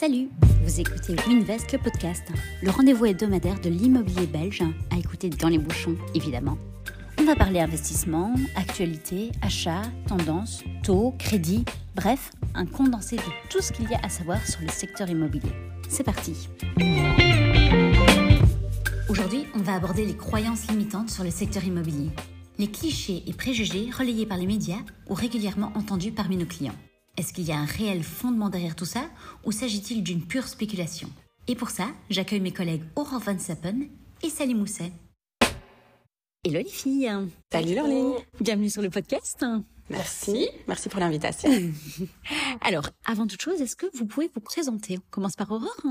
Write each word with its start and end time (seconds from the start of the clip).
Salut, 0.00 0.28
vous 0.62 0.78
écoutez 0.78 1.16
Winvest, 1.26 1.72
le 1.72 1.78
podcast, 1.80 2.22
le 2.62 2.70
rendez-vous 2.70 3.06
hebdomadaire 3.06 3.60
de 3.60 3.68
l'immobilier 3.68 4.28
belge, 4.28 4.62
à 4.92 4.96
écouter 4.96 5.28
dans 5.28 5.48
les 5.48 5.58
bouchons, 5.58 5.96
évidemment. 6.14 6.56
On 7.18 7.24
va 7.24 7.34
parler 7.34 7.58
investissement, 7.58 8.32
actualité, 8.54 9.32
achat, 9.42 9.82
tendance, 10.06 10.62
taux, 10.84 11.16
crédit, 11.18 11.64
bref, 11.96 12.30
un 12.54 12.64
condensé 12.64 13.16
de 13.16 13.22
tout 13.50 13.60
ce 13.60 13.72
qu'il 13.72 13.90
y 13.90 13.94
a 13.94 13.98
à 14.04 14.08
savoir 14.08 14.46
sur 14.46 14.60
le 14.60 14.68
secteur 14.68 15.10
immobilier. 15.10 15.50
C'est 15.88 16.04
parti 16.04 16.48
Aujourd'hui, 19.08 19.46
on 19.56 19.62
va 19.62 19.74
aborder 19.74 20.04
les 20.04 20.16
croyances 20.16 20.68
limitantes 20.68 21.10
sur 21.10 21.24
le 21.24 21.32
secteur 21.32 21.64
immobilier, 21.64 22.10
les 22.60 22.70
clichés 22.70 23.24
et 23.26 23.32
préjugés 23.32 23.88
relayés 23.90 24.26
par 24.26 24.38
les 24.38 24.46
médias 24.46 24.84
ou 25.08 25.14
régulièrement 25.14 25.72
entendus 25.74 26.12
parmi 26.12 26.36
nos 26.36 26.46
clients. 26.46 26.76
Est-ce 27.18 27.32
qu'il 27.32 27.46
y 27.46 27.50
a 27.50 27.58
un 27.58 27.64
réel 27.64 28.04
fondement 28.04 28.48
derrière 28.48 28.76
tout 28.76 28.84
ça 28.84 29.10
ou 29.44 29.50
s'agit-il 29.50 30.04
d'une 30.04 30.24
pure 30.24 30.46
spéculation? 30.46 31.10
Et 31.48 31.56
pour 31.56 31.70
ça, 31.70 31.88
j'accueille 32.10 32.38
mes 32.38 32.52
collègues 32.52 32.84
Aurore 32.94 33.18
Van 33.18 33.36
Sappen 33.36 33.88
et 34.22 34.30
Sally 34.30 34.54
Mousset. 34.54 34.92
Hello 36.44 36.60
les 36.60 36.64
filles. 36.64 37.10
Salut 37.50 37.74
Laureline 37.74 38.12
Bienvenue 38.40 38.70
sur 38.70 38.82
le 38.82 38.90
podcast. 38.90 39.44
Merci, 39.90 40.48
merci 40.68 40.88
pour 40.88 41.00
l'invitation. 41.00 41.50
Alors, 42.60 42.88
avant 43.04 43.26
toute 43.26 43.42
chose, 43.42 43.60
est-ce 43.60 43.74
que 43.74 43.86
vous 43.94 44.06
pouvez 44.06 44.30
vous 44.32 44.40
présenter? 44.40 44.96
On 44.98 45.10
commence 45.10 45.34
par 45.34 45.50
Aurore 45.50 45.82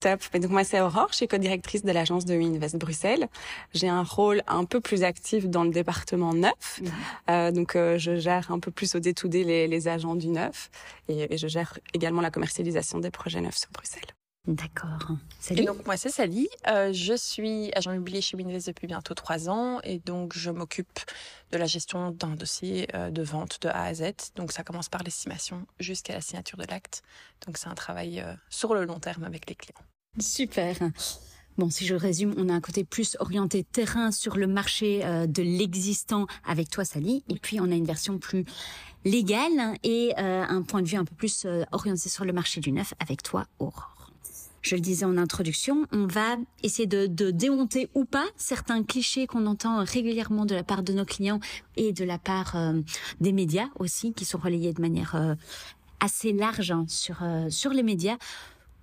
Top. 0.00 0.20
donc 0.34 0.50
moi 0.50 0.64
c'est 0.64 0.80
Aurore, 0.80 1.08
je 1.10 1.16
suis 1.16 1.28
co-directrice 1.28 1.84
de 1.84 1.92
l'agence 1.92 2.24
de 2.24 2.34
Invest 2.34 2.76
Bruxelles. 2.76 3.28
J'ai 3.74 3.88
un 3.88 4.02
rôle 4.02 4.42
un 4.46 4.64
peu 4.64 4.80
plus 4.80 5.02
actif 5.02 5.46
dans 5.46 5.62
le 5.62 5.70
département 5.70 6.32
neuf. 6.32 6.80
Mhm. 6.80 6.90
Euh, 7.28 7.50
donc 7.52 7.76
euh, 7.76 7.98
je 7.98 8.16
gère 8.16 8.50
un 8.50 8.58
peu 8.60 8.70
plus 8.70 8.94
au 8.94 9.00
day 9.00 9.12
les, 9.44 9.68
les 9.68 9.88
agents 9.88 10.16
du 10.16 10.28
neuf 10.28 10.70
et, 11.08 11.34
et, 11.34 11.36
je 11.36 11.48
gère 11.48 11.78
également 11.92 12.22
la 12.22 12.30
commercialisation 12.30 12.98
des 12.98 13.10
projets 13.10 13.42
neufs 13.42 13.58
sur 13.58 13.70
Bruxelles. 13.72 14.14
D'accord. 14.46 15.12
Et 15.50 15.64
donc 15.64 15.84
moi 15.84 15.98
c'est 15.98 16.08
Sally, 16.08 16.48
euh, 16.66 16.92
je 16.94 17.14
suis 17.14 17.70
agent 17.74 17.92
immobilier 17.92 18.22
chez 18.22 18.38
Winvest 18.38 18.68
depuis 18.68 18.86
bientôt 18.86 19.12
trois 19.12 19.50
ans 19.50 19.80
et 19.84 19.98
donc 19.98 20.32
je 20.34 20.50
m'occupe 20.50 20.98
de 21.52 21.58
la 21.58 21.66
gestion 21.66 22.10
d'un 22.10 22.36
dossier 22.36 22.88
euh, 22.94 23.10
de 23.10 23.22
vente 23.22 23.60
de 23.60 23.68
A 23.68 23.84
à 23.84 23.94
Z. 23.94 24.12
Donc 24.36 24.52
ça 24.52 24.64
commence 24.64 24.88
par 24.88 25.02
l'estimation 25.02 25.66
jusqu'à 25.78 26.14
la 26.14 26.22
signature 26.22 26.56
de 26.56 26.64
l'acte. 26.70 27.02
Donc 27.46 27.58
c'est 27.58 27.68
un 27.68 27.74
travail 27.74 28.20
euh, 28.20 28.32
sur 28.48 28.72
le 28.72 28.86
long 28.86 28.98
terme 28.98 29.24
avec 29.24 29.46
les 29.46 29.54
clients. 29.54 29.84
Super. 30.18 30.76
Bon, 31.58 31.70
si 31.70 31.86
je 31.86 31.94
résume, 31.94 32.34
on 32.38 32.48
a 32.48 32.54
un 32.54 32.60
côté 32.60 32.84
plus 32.84 33.16
orienté 33.20 33.64
terrain 33.64 34.10
sur 34.12 34.36
le 34.36 34.46
marché 34.46 35.00
de 35.28 35.42
l'existant 35.42 36.26
avec 36.44 36.70
toi, 36.70 36.84
Sally, 36.84 37.22
et 37.28 37.34
puis 37.34 37.60
on 37.60 37.70
a 37.70 37.74
une 37.74 37.84
version 37.84 38.18
plus 38.18 38.44
légale 39.04 39.76
et 39.82 40.14
un 40.16 40.62
point 40.62 40.80
de 40.80 40.88
vue 40.88 40.96
un 40.96 41.04
peu 41.04 41.14
plus 41.14 41.46
orienté 41.72 42.08
sur 42.08 42.24
le 42.24 42.32
marché 42.32 42.60
du 42.60 42.72
neuf 42.72 42.94
avec 42.98 43.22
toi, 43.22 43.46
Aurore. 43.58 44.00
Je 44.62 44.74
le 44.74 44.80
disais 44.80 45.06
en 45.06 45.16
introduction, 45.16 45.86
on 45.90 46.06
va 46.06 46.36
essayer 46.62 46.86
de, 46.86 47.06
démonter 47.30 47.88
ou 47.94 48.04
pas 48.04 48.26
certains 48.36 48.82
clichés 48.82 49.26
qu'on 49.26 49.46
entend 49.46 49.82
régulièrement 49.84 50.44
de 50.44 50.54
la 50.54 50.62
part 50.62 50.82
de 50.82 50.92
nos 50.92 51.06
clients 51.06 51.40
et 51.76 51.92
de 51.92 52.04
la 52.04 52.18
part 52.18 52.56
euh, 52.56 52.80
des 53.20 53.32
médias 53.32 53.68
aussi, 53.78 54.12
qui 54.12 54.26
sont 54.26 54.38
relayés 54.38 54.74
de 54.74 54.80
manière 54.82 55.14
euh, 55.14 55.34
assez 56.00 56.32
large 56.32 56.70
hein, 56.72 56.84
sur, 56.88 57.22
euh, 57.22 57.48
sur 57.48 57.72
les 57.72 57.82
médias 57.82 58.18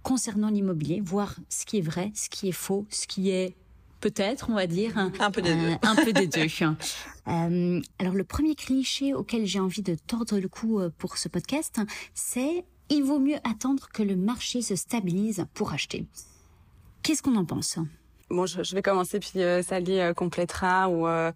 concernant 0.08 0.50
l'immobilier, 0.50 1.02
voir 1.02 1.36
ce 1.50 1.66
qui 1.66 1.80
est 1.80 1.82
vrai, 1.82 2.12
ce 2.16 2.30
qui 2.30 2.48
est 2.48 2.54
faux, 2.54 2.86
ce 2.90 3.08
qui 3.08 3.30
est 3.30 3.56
peut-être, 4.00 4.50
on 4.50 4.54
va 4.54 4.66
dire. 4.66 4.98
Un 4.98 5.32
peu 5.32 5.42
des 5.42 5.54
deux. 5.54 5.76
un 5.82 5.96
peu 5.96 6.14
des 6.14 6.28
deux. 6.28 6.48
alors 7.26 8.14
le 8.14 8.24
premier 8.24 8.56
cliché 8.56 9.14
auquel 9.14 9.46
j'ai 9.46 9.60
envie 9.60 9.82
de 9.82 9.96
tordre 9.96 10.40
le 10.40 10.48
cou 10.48 10.80
pour 10.98 11.18
ce 11.18 11.28
podcast, 11.28 11.82
c'est 12.14 12.64
il 12.90 13.04
vaut 13.04 13.20
mieux 13.20 13.36
attendre 13.44 13.90
que 13.94 14.02
le 14.02 14.16
marché 14.16 14.62
se 14.62 14.78
stabilise 14.78 15.46
pour 15.54 15.74
acheter. 15.74 16.06
Qu'est-ce 17.04 17.22
qu'on 17.22 17.36
en 17.36 17.44
pense? 17.44 17.78
Bon, 18.30 18.46
je, 18.46 18.76
vais 18.76 18.82
commencer, 18.82 19.20
puis 19.20 19.42
euh, 19.42 19.62
Sally 19.62 20.00
euh, 20.00 20.14
complétera 20.14 20.90
ou, 20.90 21.06
euh, 21.06 21.34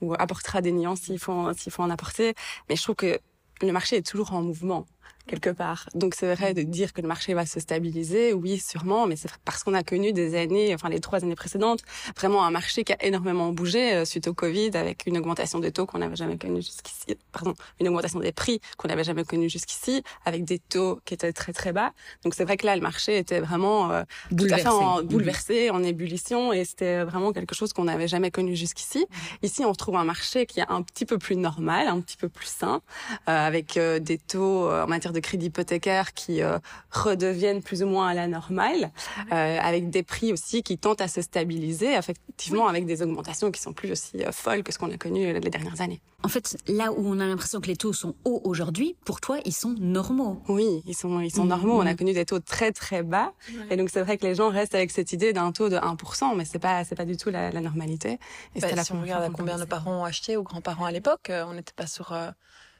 ou 0.00 0.14
apportera 0.14 0.60
des 0.60 0.72
nuances 0.72 1.02
s'il 1.02 1.20
faut, 1.20 1.52
s'il 1.54 1.70
faut 1.70 1.84
en 1.84 1.90
apporter. 1.90 2.34
Mais 2.68 2.74
je 2.74 2.82
trouve 2.82 2.96
que 2.96 3.20
le 3.62 3.72
marché 3.72 3.96
est 3.96 4.06
toujours 4.06 4.32
en 4.32 4.42
mouvement 4.42 4.86
quelque 5.28 5.50
part. 5.50 5.88
Donc 5.94 6.14
c'est 6.14 6.34
vrai 6.34 6.54
de 6.54 6.62
dire 6.62 6.92
que 6.92 7.00
le 7.00 7.06
marché 7.06 7.34
va 7.34 7.46
se 7.46 7.60
stabiliser, 7.60 8.32
oui 8.32 8.58
sûrement, 8.58 9.06
mais 9.06 9.14
c'est 9.14 9.30
parce 9.44 9.62
qu'on 9.62 9.74
a 9.74 9.84
connu 9.84 10.12
des 10.12 10.34
années, 10.36 10.74
enfin 10.74 10.88
les 10.88 10.98
trois 10.98 11.22
années 11.22 11.36
précédentes, 11.36 11.82
vraiment 12.16 12.44
un 12.44 12.50
marché 12.50 12.82
qui 12.82 12.92
a 12.92 13.04
énormément 13.04 13.52
bougé 13.52 13.94
euh, 13.94 14.04
suite 14.04 14.26
au 14.26 14.34
Covid, 14.34 14.70
avec 14.74 15.06
une 15.06 15.18
augmentation 15.18 15.60
des 15.60 15.70
taux 15.70 15.86
qu'on 15.86 15.98
n'avait 15.98 16.16
jamais 16.16 16.38
connue 16.38 16.62
jusqu'ici, 16.62 17.16
pardon, 17.30 17.54
une 17.80 17.88
augmentation 17.88 18.18
des 18.18 18.32
prix 18.32 18.60
qu'on 18.76 18.88
n'avait 18.88 19.04
jamais 19.04 19.24
connue 19.24 19.48
jusqu'ici, 19.48 20.02
avec 20.24 20.44
des 20.44 20.58
taux 20.58 21.00
qui 21.04 21.14
étaient 21.14 21.32
très 21.32 21.52
très 21.52 21.72
bas. 21.72 21.92
Donc 22.24 22.34
c'est 22.34 22.44
vrai 22.44 22.56
que 22.56 22.66
là 22.66 22.74
le 22.74 22.82
marché 22.82 23.18
était 23.18 23.40
vraiment 23.40 23.92
euh, 23.92 24.02
bouleversé. 24.30 24.64
tout 24.64 24.68
à 24.68 24.72
fait 24.72 24.84
en, 24.84 25.02
bouleversé, 25.04 25.70
en 25.70 25.82
ébullition, 25.82 26.52
et 26.52 26.64
c'était 26.64 27.04
vraiment 27.04 27.32
quelque 27.32 27.54
chose 27.54 27.72
qu'on 27.72 27.84
n'avait 27.84 28.08
jamais 28.08 28.30
connu 28.30 28.56
jusqu'ici. 28.56 29.06
Ici 29.42 29.64
on 29.64 29.70
retrouve 29.70 29.96
un 29.96 30.04
marché 30.04 30.46
qui 30.46 30.60
est 30.60 30.68
un 30.68 30.82
petit 30.82 31.04
peu 31.04 31.18
plus 31.18 31.36
normal, 31.36 31.86
un 31.86 32.00
petit 32.00 32.16
peu 32.16 32.30
plus 32.30 32.48
sain, 32.48 32.80
euh, 33.28 33.46
avec 33.46 33.76
euh, 33.76 33.98
des 33.98 34.16
taux 34.16 34.70
en 34.70 34.86
matière 34.86 35.12
de 35.12 35.17
de 35.18 35.22
crédits 35.22 35.46
hypothécaires 35.46 36.14
qui 36.14 36.42
euh, 36.42 36.58
redeviennent 36.90 37.62
plus 37.62 37.82
ou 37.82 37.86
moins 37.86 38.08
à 38.08 38.14
la 38.14 38.28
normale, 38.28 38.92
euh, 39.32 39.58
avec 39.60 39.90
des 39.90 40.02
prix 40.02 40.32
aussi 40.32 40.62
qui 40.62 40.78
tentent 40.78 41.00
à 41.00 41.08
se 41.08 41.22
stabiliser, 41.22 41.94
effectivement 41.94 42.68
avec 42.68 42.86
des 42.86 43.02
augmentations 43.02 43.50
qui 43.50 43.60
sont 43.60 43.72
plus 43.72 43.90
aussi 43.90 44.24
euh, 44.24 44.32
folles 44.32 44.62
que 44.62 44.72
ce 44.72 44.78
qu'on 44.78 44.92
a 44.92 44.96
connu 44.96 45.32
les 45.32 45.50
dernières 45.50 45.80
années. 45.80 46.00
En 46.22 46.28
fait, 46.28 46.56
là 46.66 46.92
où 46.92 47.06
on 47.06 47.20
a 47.20 47.26
l'impression 47.26 47.60
que 47.60 47.66
les 47.66 47.76
taux 47.76 47.92
sont 47.92 48.14
hauts 48.24 48.40
aujourd'hui, 48.44 48.96
pour 49.04 49.20
toi, 49.20 49.38
ils 49.44 49.54
sont 49.54 49.74
normaux. 49.78 50.40
Oui, 50.48 50.82
ils 50.86 50.94
sont 50.94 51.20
ils 51.20 51.30
sont 51.30 51.44
mmh, 51.44 51.48
normaux. 51.48 51.78
On 51.78 51.86
a 51.86 51.92
mmh. 51.92 51.96
connu 51.96 52.12
des 52.12 52.24
taux 52.24 52.40
très 52.40 52.72
très 52.72 53.02
bas, 53.02 53.32
et 53.70 53.76
donc 53.76 53.90
c'est 53.90 54.02
vrai 54.02 54.18
que 54.18 54.26
les 54.26 54.34
gens 54.34 54.50
restent 54.50 54.74
avec 54.74 54.90
cette 54.90 55.12
idée 55.12 55.32
d'un 55.32 55.52
taux 55.52 55.68
de 55.68 55.76
1%, 55.76 56.36
mais 56.36 56.44
c'est 56.44 56.58
pas 56.58 56.84
c'est 56.84 56.96
pas 56.96 57.04
du 57.04 57.16
tout 57.16 57.30
la, 57.30 57.52
normalité. 57.52 58.18
Et 58.54 58.60
bah, 58.60 58.68
si 58.84 58.92
on 58.92 59.00
regarde 59.00 59.24
à 59.24 59.30
combien 59.30 59.56
nos 59.56 59.66
parents 59.66 60.00
ont 60.00 60.04
acheté 60.04 60.36
ou 60.36 60.42
grands-parents 60.42 60.84
à 60.84 60.92
l'époque, 60.92 61.30
on 61.30 61.54
n'était 61.54 61.72
pas 61.74 61.86
sur 61.86 62.12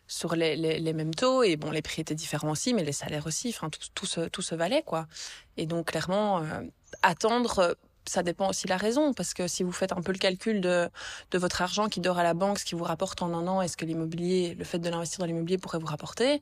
sur 0.09 0.35
les, 0.35 0.57
les, 0.57 0.81
les, 0.81 0.93
mêmes 0.93 1.15
taux 1.15 1.43
et 1.43 1.57
bon 1.57 1.71
les 1.71 1.83
prix 1.83 2.01
étaient 2.01 2.15
différents 2.15 2.51
aussi 2.51 2.75
mais 2.75 2.83
les 2.83 2.93
salaires 2.93 3.27
aussi 3.27 3.51
enfin 3.51 3.69
tout, 3.69 3.81
tout 3.95 4.07
se 4.07 4.23
tout 4.29 4.43
se 4.43 4.55
valait 4.55 4.83
quoi 4.83 5.07
et 5.57 5.67
donc 5.67 5.89
clairement 5.89 6.39
euh, 6.39 6.63
attendre 7.03 7.77
ça 8.09 8.23
dépend 8.23 8.49
aussi 8.49 8.65
de 8.65 8.71
la 8.71 8.77
raison 8.77 9.13
parce 9.13 9.35
que 9.35 9.47
si 9.47 9.63
vous 9.63 9.73
faites 9.73 9.93
un 9.93 10.01
peu 10.01 10.13
le 10.13 10.19
calcul 10.19 10.61
de, 10.61 10.89
de 11.31 11.39
votre 11.39 11.63
argent 11.63 11.89
qui 11.89 12.01
dort 12.01 12.19
à 12.19 12.23
la 12.23 12.35
banque, 12.35 12.59
ce 12.59 12.65
qui 12.65 12.75
vous 12.75 12.85
rapporte 12.85 13.23
en 13.23 13.33
un 13.35 13.47
an, 13.47 13.61
est-ce 13.61 13.77
que 13.77 13.85
l'immobilier, 13.85 14.55
le 14.59 14.65
fait 14.65 14.79
de 14.79 14.89
l'investir 14.89 15.21
dans 15.21 15.27
l'immobilier 15.27 15.59
pourrait 15.59 15.79
vous 15.79 15.87
rapporter, 15.87 16.41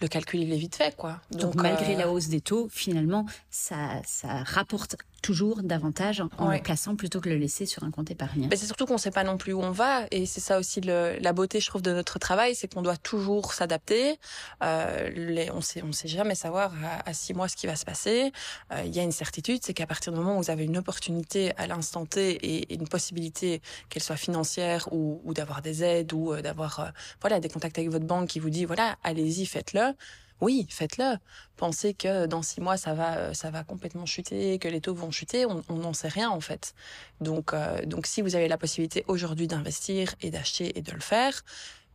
le 0.00 0.08
calcul 0.08 0.40
il 0.40 0.52
est 0.52 0.56
vite 0.56 0.76
fait 0.76 0.96
quoi. 0.96 1.20
Donc, 1.32 1.56
malgré 1.56 1.94
euh, 1.94 1.98
la 1.98 2.08
hausse 2.08 2.28
des 2.28 2.40
taux, 2.40 2.68
finalement 2.70 3.26
ça 3.50 4.00
ça 4.06 4.42
rapporte 4.44 4.96
toujours 5.22 5.62
davantage 5.62 6.22
en 6.38 6.50
le 6.50 6.60
plaçant 6.60 6.96
plutôt 6.96 7.20
que 7.20 7.28
le 7.28 7.36
laisser 7.36 7.66
sur 7.66 7.82
un 7.84 7.90
compte 7.90 8.10
épargne. 8.10 8.48
C'est 8.50 8.66
surtout 8.66 8.86
qu'on 8.86 8.94
ne 8.94 8.98
sait 8.98 9.10
pas 9.10 9.24
non 9.24 9.36
plus 9.36 9.52
où 9.52 9.60
on 9.60 9.70
va 9.70 10.06
et 10.10 10.26
c'est 10.26 10.40
ça 10.40 10.58
aussi 10.58 10.80
le, 10.80 11.16
la 11.20 11.32
beauté 11.32 11.60
je 11.60 11.66
trouve 11.66 11.82
de 11.82 11.92
notre 11.92 12.18
travail, 12.18 12.54
c'est 12.54 12.72
qu'on 12.72 12.82
doit 12.82 12.96
toujours 12.96 13.52
s'adapter. 13.52 14.18
Euh, 14.62 15.10
les, 15.10 15.50
on 15.50 15.60
sait 15.60 15.82
on 15.82 15.92
sait 15.92 16.08
jamais 16.08 16.34
savoir 16.34 16.72
à, 17.04 17.12
six 17.12 17.34
mois 17.34 17.48
ce 17.48 17.56
qui 17.56 17.66
va 17.66 17.76
se 17.76 17.84
passer. 17.84 18.32
Euh, 18.72 18.82
il 18.84 18.94
y 18.94 19.00
a 19.00 19.02
une 19.02 19.12
certitude, 19.12 19.60
c'est 19.62 19.74
qu'à 19.74 19.86
partir 19.86 20.12
du 20.12 20.18
moment 20.18 20.38
où 20.38 20.42
vous 20.42 20.50
avez 20.50 20.64
une 20.64 20.78
opportunité 20.78 21.52
à 21.56 21.66
l'instant 21.66 22.06
T 22.06 22.32
et, 22.32 22.74
une 22.74 22.88
possibilité 22.88 23.60
qu'elle 23.88 24.02
soit 24.02 24.16
financière 24.16 24.88
ou, 24.92 25.20
ou 25.24 25.34
d'avoir 25.34 25.62
des 25.62 25.82
aides 25.82 26.12
ou 26.12 26.32
euh, 26.32 26.42
d'avoir 26.42 26.80
euh, 26.80 26.88
voilà 27.20 27.40
des 27.40 27.48
contacts 27.48 27.78
avec 27.78 27.90
votre 27.90 28.06
banque 28.06 28.28
qui 28.28 28.40
vous 28.40 28.50
dit 28.50 28.64
voilà 28.64 28.96
allez-y 29.02 29.46
faites-le 29.46 29.94
oui, 30.40 30.66
faites-le. 30.70 31.16
Pensez 31.56 31.94
que 31.94 32.26
dans 32.26 32.42
six 32.42 32.60
mois 32.60 32.76
ça 32.76 32.94
va, 32.94 33.16
euh, 33.16 33.34
ça 33.34 33.50
va 33.50 33.64
complètement 33.64 34.06
chuter, 34.06 34.58
que 34.58 34.68
les 34.68 34.80
taux 34.80 34.94
vont 34.94 35.10
chuter, 35.10 35.46
on 35.46 35.62
n'en 35.74 35.92
sait 35.92 36.08
rien 36.08 36.30
en 36.30 36.40
fait. 36.40 36.74
Donc, 37.20 37.52
euh, 37.52 37.84
donc 37.84 38.06
si 38.06 38.22
vous 38.22 38.36
avez 38.36 38.48
la 38.48 38.58
possibilité 38.58 39.04
aujourd'hui 39.08 39.48
d'investir 39.48 40.14
et 40.20 40.30
d'acheter 40.30 40.78
et 40.78 40.82
de 40.82 40.92
le 40.92 41.00
faire, 41.00 41.42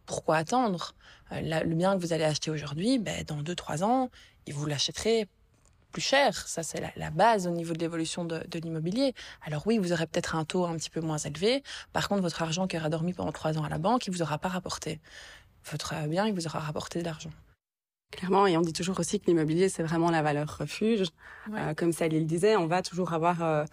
pourquoi 0.05 0.37
attendre? 0.37 0.93
Euh, 1.31 1.63
Le 1.63 1.75
bien 1.75 1.95
que 1.95 2.01
vous 2.01 2.13
allez 2.13 2.25
acheter 2.25 2.51
aujourd'hui, 2.51 2.99
ben, 2.99 3.23
dans 3.25 3.41
deux 3.41 3.55
trois 3.55 3.83
ans, 3.83 4.09
vous 4.51 4.65
l'achèterez 4.65 5.27
plus 5.93 6.01
cher. 6.01 6.35
Ça, 6.47 6.63
c'est 6.63 6.81
la, 6.97 7.11
base 7.11 7.47
au 7.47 7.51
niveau 7.51 7.73
de 7.73 7.79
l'évolution 7.79 8.25
de, 8.25 8.43
de 8.49 8.59
l'immobilier. 8.59 9.13
Alors 9.45 9.65
oui, 9.67 9.77
vous 9.77 9.93
aurez 9.93 10.07
peut-être 10.07 10.35
un 10.35 10.43
taux 10.43 10.65
un 10.65 10.75
petit 10.75 10.89
peu 10.89 11.01
moins 11.01 11.19
élevé. 11.19 11.63
Par 11.93 12.09
contre, 12.09 12.23
votre 12.23 12.41
argent 12.41 12.67
qui 12.67 12.77
aura 12.77 12.89
dormi 12.89 13.13
pendant 13.13 13.31
trois 13.31 13.57
ans 13.57 13.63
à 13.63 13.69
la 13.69 13.77
banque, 13.77 14.07
il 14.07 14.11
vous 14.11 14.21
aura 14.21 14.37
pas 14.39 14.49
rapporté. 14.49 14.99
Votre 15.71 16.07
bien, 16.07 16.27
il 16.27 16.33
vous 16.33 16.47
aura 16.47 16.59
rapporté 16.59 16.99
de 16.99 17.05
l'argent. 17.05 17.29
Clairement, 18.17 18.45
et 18.45 18.55
on 18.57 18.61
dit 18.61 18.73
toujours 18.73 18.99
aussi 18.99 19.19
que 19.19 19.25
l'immobilier, 19.25 19.69
c'est 19.69 19.81
vraiment 19.81 20.11
la 20.11 20.21
valeur 20.21 20.57
refuge. 20.59 21.07
Euh, 21.53 21.73
comme 21.73 21.91
Sally 21.91 22.19
le 22.19 22.25
disait, 22.25 22.55
on 22.55 22.67
va 22.67 22.83
toujours 22.83 23.11
avoir 23.11 23.41
euh, 23.41 23.65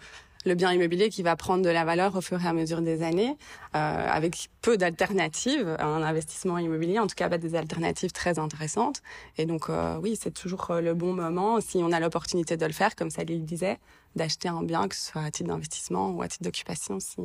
le 0.45 0.55
bien 0.55 0.73
immobilier 0.73 1.09
qui 1.09 1.21
va 1.21 1.35
prendre 1.35 1.63
de 1.63 1.69
la 1.69 1.85
valeur 1.85 2.15
au 2.15 2.21
fur 2.21 2.43
et 2.43 2.47
à 2.47 2.53
mesure 2.53 2.81
des 2.81 3.03
années, 3.03 3.37
euh, 3.75 4.07
avec 4.09 4.49
peu 4.63 4.77
d'alternatives 4.77 5.75
à 5.77 5.85
un 5.85 6.01
investissement 6.01 6.57
immobilier, 6.57 6.97
en 6.97 7.05
tout 7.05 7.13
cas 7.15 7.29
des 7.29 7.53
alternatives 7.53 8.11
très 8.11 8.39
intéressantes. 8.39 9.03
Et 9.37 9.45
donc 9.45 9.69
oui, 10.01 10.17
c'est 10.19 10.33
toujours 10.33 10.73
le 10.81 10.95
bon 10.95 11.13
moment, 11.13 11.61
si 11.61 11.77
on 11.77 11.91
a 11.91 11.99
l'opportunité 11.99 12.57
de 12.57 12.65
le 12.65 12.73
faire, 12.73 12.95
comme 12.95 13.11
Sally 13.11 13.37
le 13.37 13.45
disait, 13.45 13.77
d'acheter 14.15 14.49
un 14.49 14.63
bien, 14.63 14.87
que 14.87 14.95
ce 14.95 15.11
soit 15.11 15.21
à 15.21 15.29
titre 15.29 15.49
d'investissement 15.49 16.09
ou 16.09 16.23
à 16.23 16.27
titre 16.27 16.43
d'occupation, 16.43 16.99
si, 16.99 17.17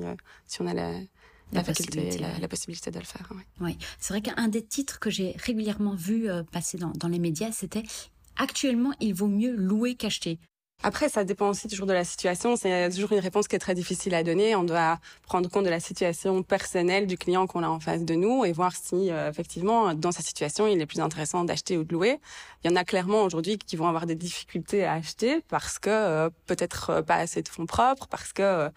si 0.47 0.61
on 0.61 0.67
a 0.67 0.75
la, 0.75 0.91
la, 1.53 1.63
possibilité, 1.63 2.19
la, 2.19 2.49
possibilité 2.49 2.91
de 2.91 2.99
le 2.99 3.05
faire. 3.05 3.31
Oui, 3.61 3.77
c'est 3.99 4.13
vrai 4.13 4.21
qu'un 4.21 4.49
des 4.49 4.65
titres 4.65 4.99
que 4.99 5.11
j'ai 5.11 5.35
régulièrement 5.39 5.95
vu 5.95 6.29
euh, 6.29 6.43
passer 6.43 6.79
dans, 6.79 6.91
dans 6.91 7.09
les 7.09 7.19
médias, 7.19 7.53
c'était 7.53 7.85
actuellement, 8.37 8.93
il 9.01 9.15
vaut 9.15 9.29
mieux 9.29 9.55
louer 9.55 9.95
qu'acheter. 9.95 10.39
Après, 10.83 11.09
ça 11.09 11.25
dépend 11.25 11.49
aussi 11.49 11.69
toujours 11.69 11.87
de 11.87 11.95
la 11.95 12.05
situation. 12.05 12.55
C'est 12.55 12.91
toujours 12.91 13.13
une 13.13 13.19
réponse 13.19 13.49
qui 13.49 13.57
est 13.57 13.59
très 13.59 13.75
difficile 13.75 14.15
à 14.15 14.23
donner. 14.23 14.55
On 14.55 14.63
doit 14.63 14.99
prendre 15.23 15.51
compte 15.51 15.65
de 15.65 15.71
la 15.71 15.81
situation 15.81 16.43
personnelle 16.43 17.07
du 17.07 17.17
client 17.17 17.47
qu'on 17.47 17.63
a 17.63 17.69
en 17.69 17.81
face 17.81 18.05
de 18.05 18.15
nous 18.15 18.45
et 18.45 18.53
voir 18.53 18.73
si, 18.77 19.11
euh, 19.11 19.31
effectivement, 19.31 19.95
dans 19.95 20.13
sa 20.13 20.23
situation, 20.23 20.67
il 20.67 20.81
est 20.81 20.87
plus 20.87 21.01
intéressant 21.01 21.45
d'acheter 21.45 21.79
ou 21.79 21.85
de 21.85 21.93
louer. 21.93 22.21
Il 22.63 22.71
y 22.71 22.73
en 22.73 22.77
a 22.77 22.85
clairement 22.85 23.23
aujourd'hui 23.23 23.59
qui 23.59 23.77
vont 23.77 23.89
avoir 23.89 24.07
des 24.07 24.15
difficultés 24.15 24.85
à 24.85 24.93
acheter 24.93 25.43
parce 25.49 25.79
que 25.79 25.89
euh, 25.91 26.31
peut-être 26.47 26.91
euh, 26.91 27.03
pas 27.03 27.17
assez 27.17 27.43
de 27.43 27.49
fonds 27.49 27.67
propres, 27.67 28.07
parce 28.07 28.33
que 28.33 28.71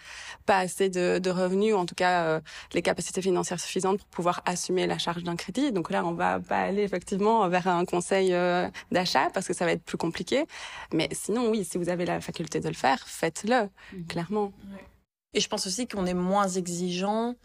pas 0.45 0.57
assez 0.57 0.89
de, 0.89 1.19
de, 1.19 1.29
revenus, 1.29 1.75
en 1.75 1.85
tout 1.85 1.95
cas 1.95 2.41
les 2.73 2.81
capacités 2.81 3.21
financières 3.21 3.59
suffisantes 3.59 3.99
pour 3.99 4.07
pouvoir 4.07 4.41
assumer 4.45 4.87
la 4.87 4.97
charge 4.97 5.23
d'un 5.23 5.35
crédit. 5.35 5.71
Donc 5.71 5.91
là, 5.91 6.05
on 6.05 6.13
va 6.13 6.39
pas 6.39 6.59
aller 6.59 6.83
effectivement 6.83 7.47
vers 7.49 7.67
un 7.67 7.85
conseil 7.85 8.31
d'achat 8.91 9.29
parce 9.33 9.47
que 9.47 9.53
ça 9.53 9.65
va 9.65 9.73
être 9.73 9.83
plus 9.83 9.97
compliqué. 9.97 10.45
Mais 10.93 11.09
sinon, 11.11 11.49
oui, 11.49 11.65
si 11.65 11.77
vous 11.77 11.88
avez 11.89 12.05
la 12.05 12.21
faculté 12.21 12.59
de 12.59 12.67
le 12.67 12.73
faire, 12.73 13.07
faites-le, 13.07 13.69
mhm. 13.93 14.05
clairement. 14.07 14.53
Et 15.33 15.39
je 15.39 15.47
pense 15.47 15.67
aussi 15.67 15.87
qu'on 15.87 16.05
est 16.05 16.13
moins 16.13 16.47
exigeant 16.47 17.35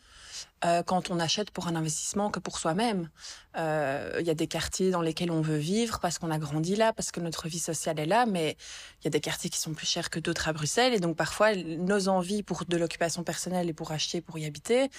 euh, 0.64 0.82
quand 0.82 1.11
on 1.11 1.20
achète 1.20 1.50
pour 1.50 1.69
un 1.69 1.76
investissement 1.76 2.31
que 2.31 2.38
pour 2.38 2.58
soi-même. 2.58 3.11
Euh, 3.56 4.16
il 4.19 4.26
y 4.26 4.31
a 4.31 4.34
des 4.34 4.49
quartiers 4.49 4.90
dans 4.90 5.02
lesquels 5.02 5.31
on 5.31 5.40
veut 5.40 5.56
vivre 5.56 6.00
parce 6.00 6.19
qu'on 6.19 6.31
a 6.31 6.38
grandi 6.38 6.75
là, 6.75 6.93
parce 6.93 7.12
que 7.12 7.20
notre 7.20 7.46
vie 7.49 7.58
sociale 7.58 8.00
est 8.00 8.06
là, 8.06 8.26
mais 8.26 8.56
il 9.00 9.05
y 9.05 9.06
a 9.08 9.11
des 9.11 9.20
quartiers 9.20 9.49
qui 9.50 9.58
sont 9.58 9.75
plus 9.75 9.87
chers 9.87 10.11
que 10.11 10.19
d'autres 10.19 10.49
à 10.49 10.52
Bruxelles. 10.52 10.94
Et 10.94 11.00
donc 11.00 11.16
parfois, 11.16 11.55
nos 11.55 12.08
envies 12.08 12.43
pour 12.43 12.64
de 12.64 12.76
l'occupation 12.76 13.22
personnelle 13.22 13.69
et 13.69 13.72
pour 13.72 13.93
acheter, 13.93 14.20
pour 14.20 14.38
y 14.38 14.46
habiter, 14.46 14.90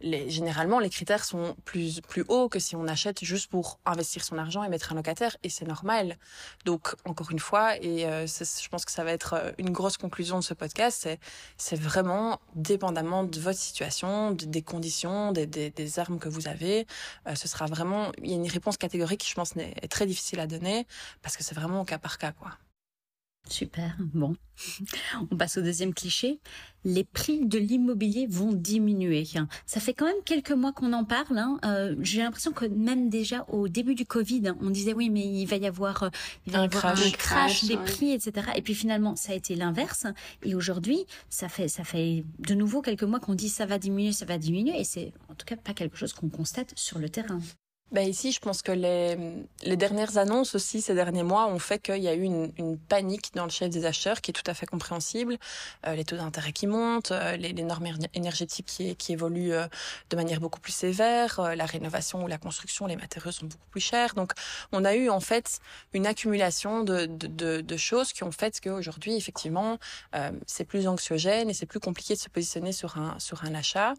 généralement, 0.00 0.78
les 0.78 0.90
critères 0.90 1.24
sont 1.24 1.56
plus, 1.64 2.00
plus 2.02 2.24
hauts 2.28 2.48
que 2.48 2.58
si 2.58 2.76
on 2.76 2.86
achète 2.86 3.24
juste 3.24 3.50
pour 3.50 3.80
investir 3.86 4.24
son 4.24 4.38
argent 4.38 4.62
et 4.62 4.68
mettre 4.68 4.92
un 4.92 4.96
locataire. 4.96 5.36
Et 5.42 5.48
c'est 5.48 5.66
normal. 5.66 6.18
Donc, 6.64 6.94
encore 7.04 7.30
une 7.30 7.38
fois, 7.38 7.76
et 7.78 8.06
euh, 8.06 8.26
je 8.26 8.68
pense 8.68 8.84
que 8.84 8.92
ça 8.92 9.04
va 9.04 9.12
être 9.12 9.54
une 9.58 9.70
grosse 9.70 9.96
conclusion 9.96 10.38
de 10.38 10.44
ce 10.44 10.54
podcast, 10.54 11.08
c'est 11.56 11.80
vraiment 11.80 12.40
dépendamment 12.54 13.24
de 13.24 13.40
votre 13.40 13.58
situation, 13.58 14.32
des 14.32 14.62
conditions, 14.62 15.13
des, 15.32 15.98
armes 15.98 16.18
que 16.18 16.28
vous 16.28 16.48
avez. 16.48 16.86
ce 17.34 17.48
sera 17.48 17.66
vraiment 17.66 18.12
il 18.22 18.30
y 18.30 18.32
a 18.32 18.36
une 18.36 18.48
réponse 18.48 18.76
catégorique 18.76 19.20
qui, 19.20 19.30
je 19.30 19.34
pense, 19.34 19.56
est 19.56 19.88
très 19.88 20.06
difficile 20.06 20.40
à 20.40 20.46
donner 20.46 20.86
parce 21.22 21.36
que 21.36 21.44
c'est 21.44 21.54
vraiment 21.54 21.80
au 21.82 21.84
cas 21.84 21.98
par 21.98 22.18
cas, 22.18 22.32
quoi. 22.32 22.52
Super. 23.48 23.94
Bon, 24.14 24.34
on 25.30 25.36
passe 25.36 25.58
au 25.58 25.62
deuxième 25.62 25.92
cliché. 25.92 26.40
Les 26.84 27.04
prix 27.04 27.44
de 27.44 27.58
l'immobilier 27.58 28.26
vont 28.26 28.52
diminuer. 28.52 29.24
Ça 29.66 29.80
fait 29.80 29.92
quand 29.92 30.06
même 30.06 30.22
quelques 30.24 30.52
mois 30.52 30.72
qu'on 30.72 30.92
en 30.94 31.04
parle. 31.04 31.38
Hein. 31.38 31.58
Euh, 31.64 31.94
j'ai 32.00 32.22
l'impression 32.22 32.52
que 32.52 32.64
même 32.64 33.10
déjà 33.10 33.44
au 33.48 33.68
début 33.68 33.94
du 33.94 34.06
Covid, 34.06 34.54
on 34.60 34.70
disait 34.70 34.94
oui, 34.94 35.10
mais 35.10 35.26
il 35.26 35.46
va 35.46 35.56
y 35.56 35.66
avoir, 35.66 36.04
euh, 36.04 36.08
un, 36.52 36.68
crash, 36.68 37.64
des 37.64 37.76
prix, 37.76 38.12
etc. 38.12 38.48
Et 38.56 38.62
puis 38.62 38.74
finalement, 38.74 39.14
ça 39.14 39.32
a 39.32 39.36
été 39.36 39.54
l'inverse. 39.54 40.06
Et 40.42 40.54
aujourd'hui, 40.54 41.04
ça 41.28 41.48
fait 41.48 41.68
ça 41.68 41.84
fait 41.84 42.24
de 42.38 42.54
nouveau 42.54 42.80
quelques 42.80 43.04
mois 43.04 43.20
qu'on 43.20 43.34
dit 43.34 43.48
ça 43.48 43.66
va 43.66 43.78
diminuer, 43.78 44.12
ça 44.12 44.24
va 44.24 44.38
diminuer, 44.38 44.78
et 44.78 44.84
c'est 44.84 45.12
en 45.28 45.34
tout 45.34 45.46
cas 45.46 45.56
pas 45.56 45.74
quelque 45.74 45.96
chose 45.96 46.12
qu'on 46.12 46.28
constate 46.28 46.72
sur 46.76 46.98
le 46.98 47.08
terrain. 47.08 47.40
Ben 47.94 48.08
ici, 48.08 48.32
je 48.32 48.40
pense 48.40 48.60
que 48.60 48.72
les, 48.72 49.16
les 49.62 49.76
dernières 49.76 50.18
annonces 50.18 50.56
aussi 50.56 50.82
ces 50.82 50.96
derniers 50.96 51.22
mois 51.22 51.46
ont 51.46 51.60
fait 51.60 51.78
qu'il 51.78 52.02
y 52.02 52.08
a 52.08 52.14
eu 52.14 52.22
une, 52.22 52.52
une, 52.58 52.76
panique 52.76 53.30
dans 53.36 53.44
le 53.44 53.50
chef 53.50 53.70
des 53.70 53.86
acheteurs 53.86 54.20
qui 54.20 54.32
est 54.32 54.34
tout 54.34 54.50
à 54.50 54.54
fait 54.54 54.66
compréhensible. 54.66 55.38
Euh, 55.86 55.94
les 55.94 56.04
taux 56.04 56.16
d'intérêt 56.16 56.50
qui 56.50 56.66
montent, 56.66 57.12
euh, 57.12 57.36
les, 57.36 57.52
les, 57.52 57.62
normes 57.62 57.86
énergétiques 58.12 58.66
qui, 58.66 58.96
qui 58.96 59.12
évoluent 59.12 59.52
euh, 59.52 59.68
de 60.10 60.16
manière 60.16 60.40
beaucoup 60.40 60.58
plus 60.58 60.72
sévère, 60.72 61.40
la 61.54 61.66
rénovation 61.66 62.24
ou 62.24 62.26
la 62.26 62.36
construction, 62.36 62.88
les 62.88 62.96
matériaux 62.96 63.30
sont 63.30 63.46
beaucoup 63.46 63.68
plus 63.70 63.80
chers. 63.80 64.14
Donc, 64.14 64.32
on 64.72 64.84
a 64.84 64.96
eu 64.96 65.08
en 65.08 65.20
fait 65.20 65.60
une 65.92 66.08
accumulation 66.08 66.82
de, 66.82 67.06
de, 67.06 67.28
de, 67.28 67.60
de 67.60 67.76
choses 67.76 68.12
qui 68.12 68.24
ont 68.24 68.32
fait 68.32 68.60
qu'aujourd'hui, 68.60 69.14
effectivement, 69.14 69.78
c'est 70.46 70.64
plus 70.64 70.88
anxiogène 70.88 71.48
et 71.48 71.54
c'est 71.54 71.66
plus 71.66 71.80
compliqué 71.80 72.14
de 72.14 72.18
se 72.18 72.28
positionner 72.28 72.72
sur 72.72 72.98
un, 72.98 73.20
sur 73.20 73.44
un 73.44 73.54
achat. 73.54 73.94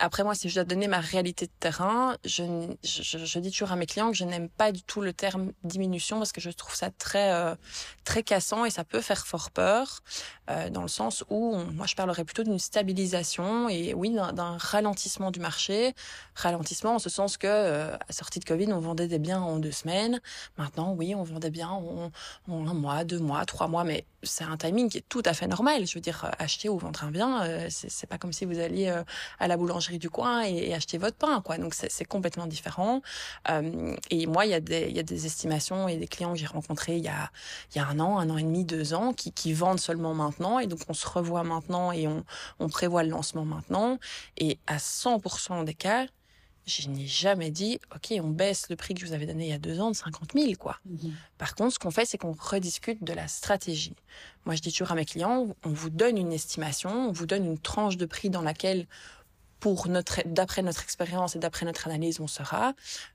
Après, 0.00 0.22
moi, 0.22 0.36
si 0.36 0.48
je 0.48 0.54
dois 0.54 0.64
donner 0.64 0.86
ma 0.86 1.00
réalité 1.00 1.46
de 1.46 1.52
terrain, 1.58 2.16
je, 2.24 3.38
dis 3.40 3.50
toujours 3.50 3.72
à 3.72 3.76
mes 3.76 3.86
clients 3.86 4.12
que 4.12 4.16
je 4.16 4.24
n'aime 4.24 4.48
pas 4.48 4.70
du 4.70 4.82
tout 4.82 5.00
le 5.00 5.12
terme 5.12 5.50
diminution 5.64 6.18
parce 6.18 6.30
que 6.30 6.40
je 6.40 6.50
trouve 6.50 6.76
ça 6.76 6.90
très, 6.90 7.32
euh, 7.32 7.56
très 8.04 8.22
cassant 8.22 8.64
et 8.64 8.70
ça 8.70 8.84
peut 8.84 9.00
faire 9.00 9.26
fort 9.26 9.50
peur, 9.50 10.04
euh, 10.50 10.70
dans 10.70 10.82
le 10.82 10.88
sens 10.88 11.24
où 11.30 11.56
moi, 11.74 11.86
je 11.86 11.96
parlerais 11.96 12.24
plutôt 12.24 12.44
d'une 12.44 12.60
stabilisation 12.60 13.68
et 13.68 13.92
oui, 13.92 14.10
d'un 14.10 14.56
ralentissement 14.56 15.32
du 15.32 15.40
marché. 15.40 15.94
Ralentissement 16.36 16.94
en 16.94 16.98
ce 17.00 17.10
sens 17.10 17.36
que, 17.36 17.48
euh, 17.48 17.96
à 17.96 18.12
sortie 18.12 18.38
de 18.38 18.44
Covid, 18.44 18.72
on 18.72 18.78
vendait 18.78 19.08
des 19.08 19.18
biens 19.18 19.40
en 19.40 19.58
deux 19.58 19.72
semaines. 19.72 20.20
Maintenant, 20.58 20.92
oui, 20.92 21.16
on 21.16 21.24
vendait 21.24 21.50
bien 21.50 21.70
en, 21.70 22.12
en 22.48 22.66
un 22.68 22.74
mois, 22.74 23.02
deux 23.02 23.18
mois, 23.18 23.44
trois 23.46 23.66
mois, 23.66 23.82
mais 23.82 24.04
c'est 24.22 24.44
un 24.44 24.56
timing 24.56 24.90
qui 24.90 24.98
est 24.98 25.08
tout 25.08 25.22
à 25.24 25.34
fait 25.34 25.48
normal. 25.48 25.88
Je 25.88 25.94
veux 25.94 26.00
dire, 26.00 26.30
acheter 26.38 26.68
ou 26.68 26.78
vendre 26.78 27.02
un 27.02 27.10
bien, 27.10 27.68
c'est 27.68 28.06
pas 28.06 28.18
comme 28.18 28.32
si 28.32 28.44
vous 28.44 28.60
alliez 28.60 28.94
à 29.40 29.48
la 29.48 29.56
boulangerie 29.56 29.87
du 29.96 30.10
coin 30.10 30.42
et, 30.42 30.74
acheter 30.74 30.98
votre 30.98 31.16
pain, 31.16 31.40
quoi. 31.40 31.56
Donc 31.56 31.74
c'est 31.74 32.04
complètement 32.04 32.46
différent. 32.46 33.00
Euh, 33.48 33.96
et 34.10 34.26
moi, 34.26 34.44
il 34.44 34.50
y 34.50 34.54
a 34.54 34.60
des 34.60 34.88
il 34.88 34.96
y 34.96 35.00
a 35.00 35.02
des 35.02 35.24
estimations 35.24 35.88
et 35.88 35.96
des 35.96 36.06
clients 36.06 36.32
que 36.32 36.38
j'ai 36.38 36.46
rencontrés 36.46 36.96
il 36.96 37.04
y 37.04 37.08
a 37.08 37.30
il 37.72 37.78
y 37.78 37.80
a 37.80 37.86
un 37.86 37.98
an, 38.00 38.18
un 38.18 38.28
an 38.28 38.36
et 38.36 38.42
demi, 38.42 38.64
deux 38.64 38.92
ans, 38.92 39.14
qui 39.14 39.32
qui 39.32 39.54
vendent 39.54 39.80
seulement 39.80 40.12
maintenant 40.14 40.58
et 40.58 40.66
donc 40.66 40.80
on 40.88 40.94
se 40.94 41.08
revoit 41.08 41.44
maintenant 41.44 41.92
et 41.92 42.06
on 42.06 42.24
on 42.58 42.68
prévoit 42.68 43.02
le 43.02 43.10
lancement 43.10 43.44
maintenant 43.44 43.98
et 44.36 44.58
à 44.66 44.76
100% 44.76 45.64
des 45.64 45.74
cas 45.74 46.06
je 46.68 46.88
n'ai 46.88 47.06
jamais 47.06 47.50
dit, 47.50 47.80
OK, 47.94 48.14
on 48.22 48.28
baisse 48.28 48.68
le 48.68 48.76
prix 48.76 48.94
que 48.94 49.00
je 49.00 49.06
vous 49.06 49.12
avais 49.12 49.26
donné 49.26 49.46
il 49.46 49.50
y 49.50 49.54
a 49.54 49.58
deux 49.58 49.80
ans 49.80 49.90
de 49.90 49.96
50 49.96 50.32
000, 50.34 50.52
quoi. 50.58 50.78
Mhm. 50.84 51.14
Par 51.38 51.54
contre, 51.54 51.74
ce 51.74 51.78
qu'on 51.78 51.90
fait, 51.90 52.04
c'est 52.04 52.18
qu'on 52.18 52.36
rediscute 52.38 53.02
de 53.02 53.12
la 53.12 53.26
stratégie. 53.26 53.96
Moi, 54.44 54.54
je 54.54 54.60
dis 54.60 54.70
toujours 54.70 54.92
à 54.92 54.94
mes 54.94 55.04
clients, 55.04 55.48
on 55.64 55.70
vous 55.70 55.90
donne 55.90 56.18
une 56.18 56.32
estimation, 56.32 57.08
on 57.08 57.12
vous 57.12 57.26
donne 57.26 57.44
une 57.44 57.58
tranche 57.58 57.96
de 57.96 58.06
prix 58.06 58.30
dans 58.30 58.42
laquelle 58.42 58.86
pour 59.60 59.88
notre, 59.88 60.22
d'après 60.26 60.62
notre 60.62 60.82
expérience 60.82 61.34
et 61.36 61.38
d'après 61.38 61.66
notre 61.66 61.86
analyse, 61.88 62.20
on 62.20 62.26
sera. 62.26 62.74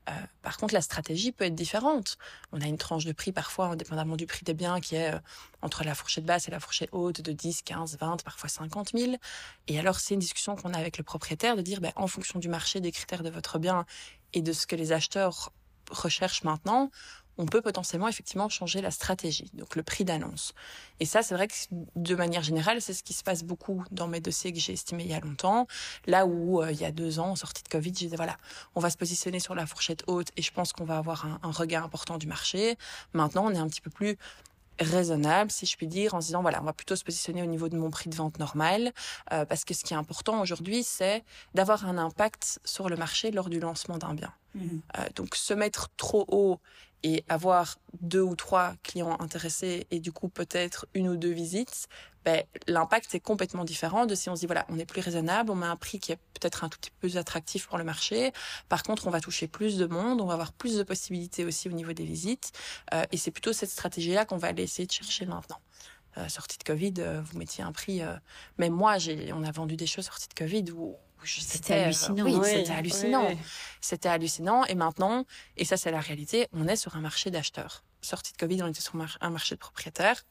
Euh, 0.10 0.12
par 0.42 0.58
contre, 0.58 0.74
la 0.74 0.82
stratégie 0.82 1.32
peut 1.32 1.46
être 1.46 1.56
différente. 1.56 2.18
On 2.52 2.62
a 2.62 2.66
une 2.66 2.78
tranche 2.78 3.06
de 3.06 3.14
prix 3.14 3.32
parfois, 3.32 3.68
indépendamment 3.68 4.18
du 4.18 4.26
prix 4.26 4.44
des 4.44 4.54
biens, 4.54 4.80
qui 4.80 4.96
est 4.96 5.14
euh, 5.14 5.20
entre 5.62 5.84
la 5.84 5.96
fourchette 5.96 6.26
basse 6.26 6.48
et 6.48 6.52
la 6.52 6.60
fourchette 6.60 6.90
haute 6.92 7.22
de 7.22 7.32
10, 7.32 7.62
15, 7.62 7.98
20, 8.00 8.24
parfois 8.24 8.50
50 8.50 8.92
000. 8.98 9.16
Et 9.68 9.80
alors, 9.80 10.00
c'est 10.00 10.16
une 10.16 10.20
discussion 10.20 10.56
qu'on 10.56 10.74
a 10.74 10.78
avec 10.78 10.98
le 10.98 11.04
propriétaire 11.04 11.56
de 11.56 11.62
dire, 11.62 11.80
ben, 11.80 11.94
en 11.96 12.08
fonction 12.08 12.40
du 12.40 12.50
marché, 12.50 12.82
des 12.82 12.92
critères 12.92 13.24
de 13.24 13.30
votre 13.30 13.60
bien 13.60 13.86
et 14.34 14.42
de 14.42 14.52
ce 14.52 14.68
que 14.68 14.76
les 14.76 14.92
acheteurs 14.92 15.52
recherchent 15.92 16.44
maintenant, 16.44 16.92
on 17.38 17.46
peut 17.46 17.62
potentiellement 17.62 18.08
effectivement 18.08 18.50
changer 18.50 18.82
la 18.82 18.92
stratégie, 18.92 19.50
donc 19.54 19.76
le 19.76 19.84
prix 19.84 20.06
d'annonce. 20.06 20.54
Et 21.00 21.06
ça, 21.06 21.22
c'est 21.22 21.36
vrai 21.36 21.48
que 21.48 21.54
de 21.96 22.16
manière 22.16 22.44
générale, 22.44 22.82
c'est 22.82 22.94
ce 22.94 23.04
qui 23.04 23.14
se 23.14 23.24
passe 23.24 23.44
beaucoup 23.44 23.84
dans 23.92 24.08
mes 24.08 24.20
dossiers 24.20 24.54
que 24.54 24.60
j'ai 24.60 24.74
estimés 24.74 25.04
il 25.04 25.10
y 25.10 25.14
a 25.14 25.20
longtemps. 25.20 25.68
Là 26.06 26.26
où 26.26 26.62
euh, 26.62 26.72
il 26.72 26.80
y 26.80 26.86
a 26.86 26.92
deux 26.92 27.20
ans, 27.20 27.32
en 27.32 27.36
sortie 27.36 27.64
de 27.64 27.70
Covid, 27.70 27.94
j'ai 27.98 28.08
dit 28.08 28.16
voilà, 28.16 28.38
on 28.76 28.80
va 28.80 28.90
se 28.90 28.98
positionner 28.98 29.40
sur 29.40 29.56
la 29.56 29.66
fourchette 29.66 30.04
haute 30.08 30.30
et 30.38 30.42
je 30.42 30.52
pense 30.52 30.74
qu'on 30.74 30.86
va 30.86 30.98
avoir 30.98 31.26
un, 31.26 31.40
un 31.44 31.52
regain 31.52 31.84
important 31.84 32.18
du 32.18 32.28
marché. 32.28 32.78
Maintenant, 33.14 33.46
on 33.46 33.52
est 33.52 33.58
un 33.58 33.68
petit 33.68 33.82
peu 33.82 33.90
plus 33.90 34.18
raisonnable, 34.80 35.52
si 35.52 35.66
je 35.66 35.78
puis 35.78 35.88
dire, 35.88 36.14
en 36.14 36.22
se 36.22 36.28
disant 36.28 36.42
voilà, 36.42 36.62
on 36.62 36.66
va 36.66 36.74
plutôt 36.74 36.96
se 36.96 37.04
positionner 37.04 37.44
au 37.44 37.46
niveau 37.46 37.70
de 37.70 37.78
mon 37.78 37.90
prix 37.90 38.10
de 38.10 38.16
vente 38.16 38.40
normal, 38.40 38.92
euh, 39.32 39.46
parce 39.46 39.66
que 39.66 39.74
ce 39.74 39.84
qui 39.84 39.94
est 39.94 39.98
important 39.98 40.42
aujourd'hui, 40.42 40.84
c'est 40.84 41.24
d'avoir 41.54 41.86
un 41.86 41.98
impact 41.98 42.60
sur 42.66 42.90
le 42.90 42.96
marché 42.96 43.32
lors 43.32 43.50
du 43.50 43.60
lancement 43.60 43.98
d'un 43.98 44.14
bien. 44.14 44.34
Mmh. 44.56 44.68
Euh, 44.98 45.06
donc 45.16 45.36
se 45.36 45.54
mettre 45.54 45.90
trop 45.98 46.26
haut 46.28 46.60
et 47.04 47.24
avoir 47.30 47.78
deux 48.02 48.22
ou 48.22 48.36
trois 48.36 48.74
clients 48.84 49.18
intéressés 49.20 49.88
et 49.92 50.00
du 50.00 50.12
coup 50.12 50.30
peut-être 50.30 50.88
une 50.94 51.10
ou 51.10 51.18
deux 51.18 51.32
visites, 51.32 51.88
ben, 52.26 52.44
l'impact 52.68 53.14
est 53.16 53.20
complètement 53.20 53.66
différent 53.66 54.06
de 54.06 54.16
si 54.16 54.30
on 54.30 54.36
se 54.36 54.42
dit 54.42 54.46
voilà, 54.46 54.66
on 54.70 54.80
est 54.80 54.86
plus 54.86 55.02
raisonnable, 55.02 55.52
on 55.52 55.56
met 55.56 55.66
un 55.66 55.76
prix 55.76 56.00
qui 56.00 56.14
est 56.14 56.20
peut-être 56.40 56.64
un 56.64 56.70
tout 56.70 56.80
petit 56.80 56.92
peu 56.92 57.08
plus 57.08 57.18
attractif 57.18 57.68
pour 57.68 57.78
le 57.78 57.84
marché. 57.84 58.32
Par 58.70 58.84
contre, 58.84 59.08
on 59.08 59.10
va 59.10 59.20
toucher 59.20 59.48
plus 59.48 59.78
de 59.78 59.86
monde, 59.86 60.22
on 60.22 60.26
va 60.26 60.34
avoir 60.34 60.54
plus 60.54 60.78
de 60.78 60.84
possibilités 60.84 61.44
aussi 61.44 61.68
au 61.68 61.74
niveau 61.74 61.92
des 61.92 62.06
visites. 62.06 62.52
Euh, 62.94 63.04
et 63.12 63.18
c'est 63.18 63.32
plutôt 63.32 63.52
cette 63.52 63.70
stratégie-là 63.70 64.26
qu'on 64.26 64.38
va 64.38 64.48
aller 64.48 64.64
essayer 64.64 64.88
de 64.88 64.92
chercher 64.92 65.26
maintenant. 65.26 65.60
Euh, 66.18 66.28
sortie 66.30 66.60
de 66.60 66.64
Covid, 66.64 66.94
euh, 67.00 67.22
vous 67.22 67.38
mettiez 67.40 67.64
un 67.64 67.72
prix. 67.72 68.02
Euh, 68.02 68.14
même 68.58 68.74
moi, 68.74 68.98
j'ai, 69.00 69.34
on 69.34 69.44
a 69.44 69.52
vendu 69.52 69.76
des 69.76 69.88
choses 69.88 70.06
sortie 70.06 70.28
de 70.28 70.34
Covid 70.36 70.66
où 70.72 70.96
c'était 71.26 71.74
hallucinant. 71.74 72.24
Oui, 72.24 72.40
c'était 72.44 72.72
hallucinant. 72.72 73.32
C'était 73.82 74.10
hallucinant. 74.10 74.66
Et 74.66 74.76
maintenant, 74.76 75.26
et 75.58 75.66
ça 75.66 75.78
c'est 75.78 75.92
la 75.92 76.00
réalité, 76.00 76.48
on 76.54 76.68
est 76.68 76.76
sur 76.76 76.96
un 76.96 77.02
marché 77.02 77.32
d'acheteurs. 77.32 77.84
Sortie 78.02 78.34
de 78.34 78.38
Covid, 78.38 78.62
on 78.64 78.68
était 78.68 78.82
sur 78.82 78.96
un 79.22 79.30
marché 79.30 79.56
de 79.56 79.60
propriétaires. 79.60 80.24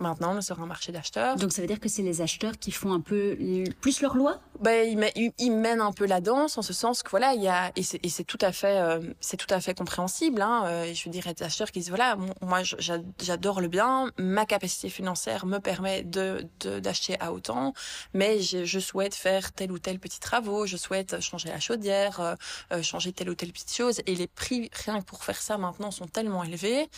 Maintenant, 0.00 0.32
nous 0.32 0.40
serons 0.40 0.62
un 0.62 0.66
marché 0.66 0.90
d'acheteurs. 0.90 1.36
Donc 1.36 1.52
ça 1.52 1.60
veut 1.60 1.68
dire 1.68 1.78
que 1.78 1.88
c'est 1.88 2.02
les 2.02 2.22
acheteurs 2.22 2.58
qui 2.58 2.72
font 2.72 2.94
un 2.94 3.00
peu 3.00 3.36
plus 3.82 4.00
leur 4.00 4.16
loi? 4.16 4.40
Ben, 4.60 4.88
ils, 5.14 5.32
ils, 5.38 5.50
mènent 5.50 5.82
un 5.82 5.92
peu 5.92 6.06
la 6.06 6.22
danse 6.22 6.56
en 6.56 6.62
ce 6.62 6.72
sens 6.72 7.02
que 7.02 7.10
voilà, 7.10 7.34
il 7.34 7.42
y 7.42 7.48
a 7.48 7.72
et 7.76 7.82
c'est 7.82 8.24
tout 8.24 8.38
à 8.40 8.52
fait 8.52 8.78
euh, 8.78 9.00
c'est 9.20 9.36
tout 9.36 9.52
à 9.52 9.60
fait 9.60 9.74
compréhensible. 9.74 10.40
Hein, 10.40 10.62
euh, 10.64 10.94
je 10.94 11.04
veux 11.04 11.10
dire, 11.10 11.24
des 11.34 11.44
acheteurs 11.44 11.70
qui 11.70 11.80
disent 11.80 11.90
voilà, 11.90 12.16
moi 12.40 12.62
j'adore 12.62 13.60
le 13.60 13.68
bien, 13.68 14.10
ma 14.18 14.46
capacité 14.46 14.88
financière 14.88 15.44
me 15.44 15.58
permet 15.58 16.04
de 16.04 16.46
d'acheter 16.60 17.20
à 17.20 17.32
autant, 17.32 17.74
mais 18.14 18.40
je, 18.40 18.64
je, 18.64 18.78
souhaite 18.78 19.14
faire 19.14 19.52
tel 19.52 19.72
ou 19.72 19.78
tel 19.78 19.98
petit 19.98 20.20
travaux, 20.20 20.64
je 20.64 20.78
souhaite 20.78 21.20
changer 21.20 21.50
la 21.50 21.60
chaudière, 21.60 22.20
euh, 22.20 22.34
euh, 22.72 22.82
changer 22.82 23.12
telle 23.12 23.28
ou 23.28 23.34
telle 23.34 23.52
petite 23.52 23.74
chose, 23.74 24.00
et 24.06 24.14
les 24.14 24.26
prix 24.26 24.70
rien 24.72 25.00
que 25.00 25.04
pour 25.04 25.22
faire 25.24 25.40
ça 25.42 25.58
maintenant 25.58 25.90
sont 25.90 26.06
tellement 26.06 26.44
élevés 26.44 26.88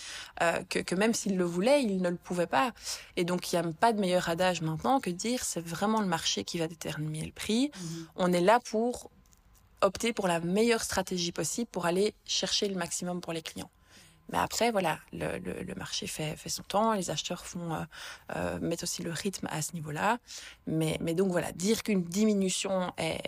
que, 0.69 0.81
que 0.81 0.95
même 0.95 1.15
s'ils 1.15 1.37
le 1.37 1.45
voulaient, 1.45 1.83
ils 1.83 2.01
ne 2.01 2.11
le 2.11 2.17
pouvaient 2.17 2.47
pas. 2.47 2.73
Et 3.17 3.25
donc, 3.25 3.53
il 3.53 3.61
n'y 3.61 3.67
a 3.67 3.73
pas 3.73 3.93
de 3.93 4.01
meilleur 4.01 4.29
adage 4.29 4.61
maintenant 4.63 5.01
que 5.01 5.11
de 5.11 5.17
dire 5.17 5.45
c'est 5.45 5.65
vraiment 5.65 6.01
le 6.01 6.07
marché 6.07 6.45
qui 6.45 6.59
va 6.59 6.69
déterminer 6.69 7.25
le 7.25 7.33
prix. 7.33 7.71
Mhm. 7.75 8.07
On 8.17 8.33
est 8.33 8.41
là 8.41 8.61
pour 8.61 9.11
opter 9.81 10.13
pour 10.13 10.29
la 10.29 10.41
meilleure 10.41 10.83
stratégie 10.83 11.33
possible 11.33 11.69
pour 11.71 11.87
aller 11.87 12.15
chercher 12.25 12.69
le 12.69 12.75
maximum 12.75 13.21
pour 13.21 13.33
les 13.33 13.43
clients. 13.43 13.71
Mais 14.31 14.39
après, 14.39 14.71
voilà, 14.71 14.99
le, 15.13 15.39
le, 15.39 15.75
marché 15.75 16.07
fait, 16.07 16.37
fait 16.37 16.49
son 16.49 16.63
temps, 16.63 16.95
les 16.95 17.11
acheteurs 17.11 17.45
font 17.45 17.75
euh, 17.75 17.85
euh, 18.37 18.59
mettent 18.61 18.83
aussi 18.83 19.03
le 19.03 19.13
rythme 19.13 19.47
à 19.51 19.61
ce 19.61 19.75
niveau-là. 19.75 20.19
Mais, 20.67 20.97
mais 21.01 21.15
donc 21.15 21.31
voilà, 21.31 21.53
dire 21.53 21.83
qu'une 21.83 22.03
diminution 22.03 22.93
est, 22.97 23.21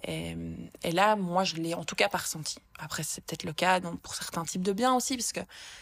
est, 0.83 0.93
là, 0.93 1.17
moi 1.17 1.45
je 1.45 1.57
l'ai 1.57 1.75
en 1.75 1.85
tout 1.85 1.97
cas 1.97 2.09
pas 2.09 2.19
ressenti. 2.19 2.59
Après, 2.79 3.03
c'est 3.03 3.23
peut-être 3.25 3.45
le 3.45 3.53
cas 3.53 3.81
pour 3.81 4.15
certains 4.15 4.45
types 4.45 4.63
de 4.63 4.73
biens 4.73 4.95
aussi, 4.95 5.17
parce 5.17 5.33
que 5.33 5.41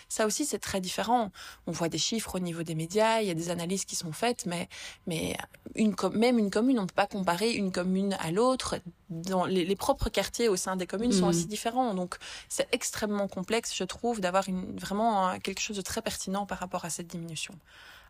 ça 0.09 0.27
aussi 0.27 0.45
c'est 0.45 0.59
très 0.59 0.81
différent. 0.81 1.31
On 1.67 1.73
voit 1.73 1.89
des 1.89 1.99
chiffres 1.99 2.37
au 2.37 2.41
niveau 2.41 2.63
des 2.63 2.75
médias, 2.75 3.21
il 3.21 3.29
y 3.29 3.31
a 3.31 3.35
des 3.35 3.51
analyses 3.51 3.85
qui 3.85 3.97
sont 3.97 4.13
faites, 4.13 4.47
mais, 4.47 4.69
mais 5.07 5.37
une, 5.75 5.95
même 6.13 6.39
une 6.39 6.51
commune, 6.51 6.79
on 6.79 6.83
ne 6.83 6.87
peut 6.87 6.95
pas 6.95 7.07
comparer 7.07 7.53
une 7.53 7.73
commune 7.73 8.17
à 8.21 8.31
l'autre. 8.31 8.81
Dans 9.15 9.45
les, 9.45 9.65
les, 9.65 9.77
propres 9.77 10.09
quartiers 10.09 10.49
au 10.49 10.57
sein 10.57 10.77
des 10.77 10.87
communes 10.87 11.13
sont 11.13 11.27
mmh. 11.27 11.29
aussi 11.29 11.47
différents. 11.47 11.95
Donc 11.95 12.17
c'est 12.49 12.69
extrêmement 12.73 13.29
complexe, 13.29 13.75
je 13.75 13.85
trouve, 13.85 14.21
d'avoir 14.21 14.45
vraiment 14.77 15.39
quelque 15.41 15.61
chose 15.61 15.77
de 15.77 15.83
très 15.83 16.03
pertinent 16.03 16.47
par 16.47 16.59
rapport 16.59 16.85
à 16.85 16.91
cette 16.91 17.07
diminution. 17.07 17.55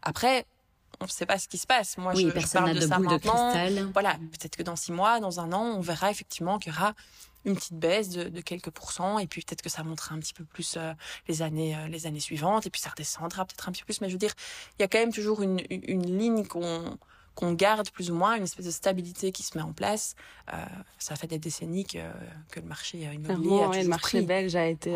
Après, 0.02 0.46
on 1.00 1.04
ne 1.04 1.10
sait 1.10 1.26
pas 1.26 1.38
ce 1.38 1.48
qui 1.48 1.58
se 1.58 1.66
passe. 1.66 1.98
Moi, 1.98 2.14
je, 2.14 2.28
je, 2.28 2.52
parle 2.52 2.74
de, 2.74 2.80
ça 2.80 2.98
maintenant. 2.98 3.52
Voilà, 3.92 4.14
peut-être 4.14 4.56
que 4.56 4.62
dans 4.62 4.76
six 4.76 4.92
mois, 4.92 5.20
dans 5.20 5.40
un 5.40 5.52
an, 5.52 5.74
on 5.76 5.80
verra 5.80 6.10
effectivement 6.10 6.58
qu'il 6.58 6.72
y 6.72 6.76
aura 6.76 6.94
une 7.44 7.56
petite 7.56 7.78
baisse 7.78 8.08
de, 8.10 8.40
quelques 8.40 8.70
pourcents 8.70 9.18
et 9.18 9.26
puis 9.26 9.42
peut-être 9.42 9.62
que 9.62 9.68
ça 9.68 9.82
montera 9.82 10.14
un 10.14 10.18
petit 10.18 10.32
peu 10.32 10.44
plus 10.44 10.76
euh, 10.76 10.94
les 11.28 11.42
années 11.42 11.76
euh, 11.76 11.88
les 11.88 12.06
années 12.06 12.20
suivantes 12.20 12.66
et 12.66 12.70
puis 12.70 12.80
ça 12.80 12.88
redescendra 12.88 13.44
peut-être 13.44 13.68
un 13.68 13.72
petit 13.72 13.82
peu 13.82 13.86
plus 13.86 14.00
mais 14.00 14.08
je 14.08 14.14
veux 14.14 14.18
dire 14.18 14.32
il 14.78 14.82
y 14.82 14.84
a 14.84 14.88
quand 14.88 14.98
même 14.98 15.12
toujours 15.12 15.42
une, 15.42 15.60
une 15.68 16.18
ligne 16.18 16.46
qu'on 16.46 16.96
qu'on 17.34 17.52
garde 17.52 17.90
plus 17.90 18.10
ou 18.10 18.14
moins 18.14 18.36
une 18.36 18.44
espèce 18.44 18.66
de 18.66 18.70
stabilité 18.70 19.32
qui 19.32 19.42
se 19.42 19.56
met 19.58 19.64
en 19.64 19.72
place. 19.72 20.14
Euh, 20.52 20.56
ça 20.98 21.16
fait 21.16 21.26
des 21.26 21.38
décennies 21.38 21.84
que, 21.84 21.98
que 22.50 22.60
le 22.60 22.66
marché 22.66 22.98
immobilier 23.12 23.62
a 23.62 23.82
le 23.82 23.88
marché 23.88 24.22
belge 24.22 24.54
a 24.56 24.66
été 24.66 24.94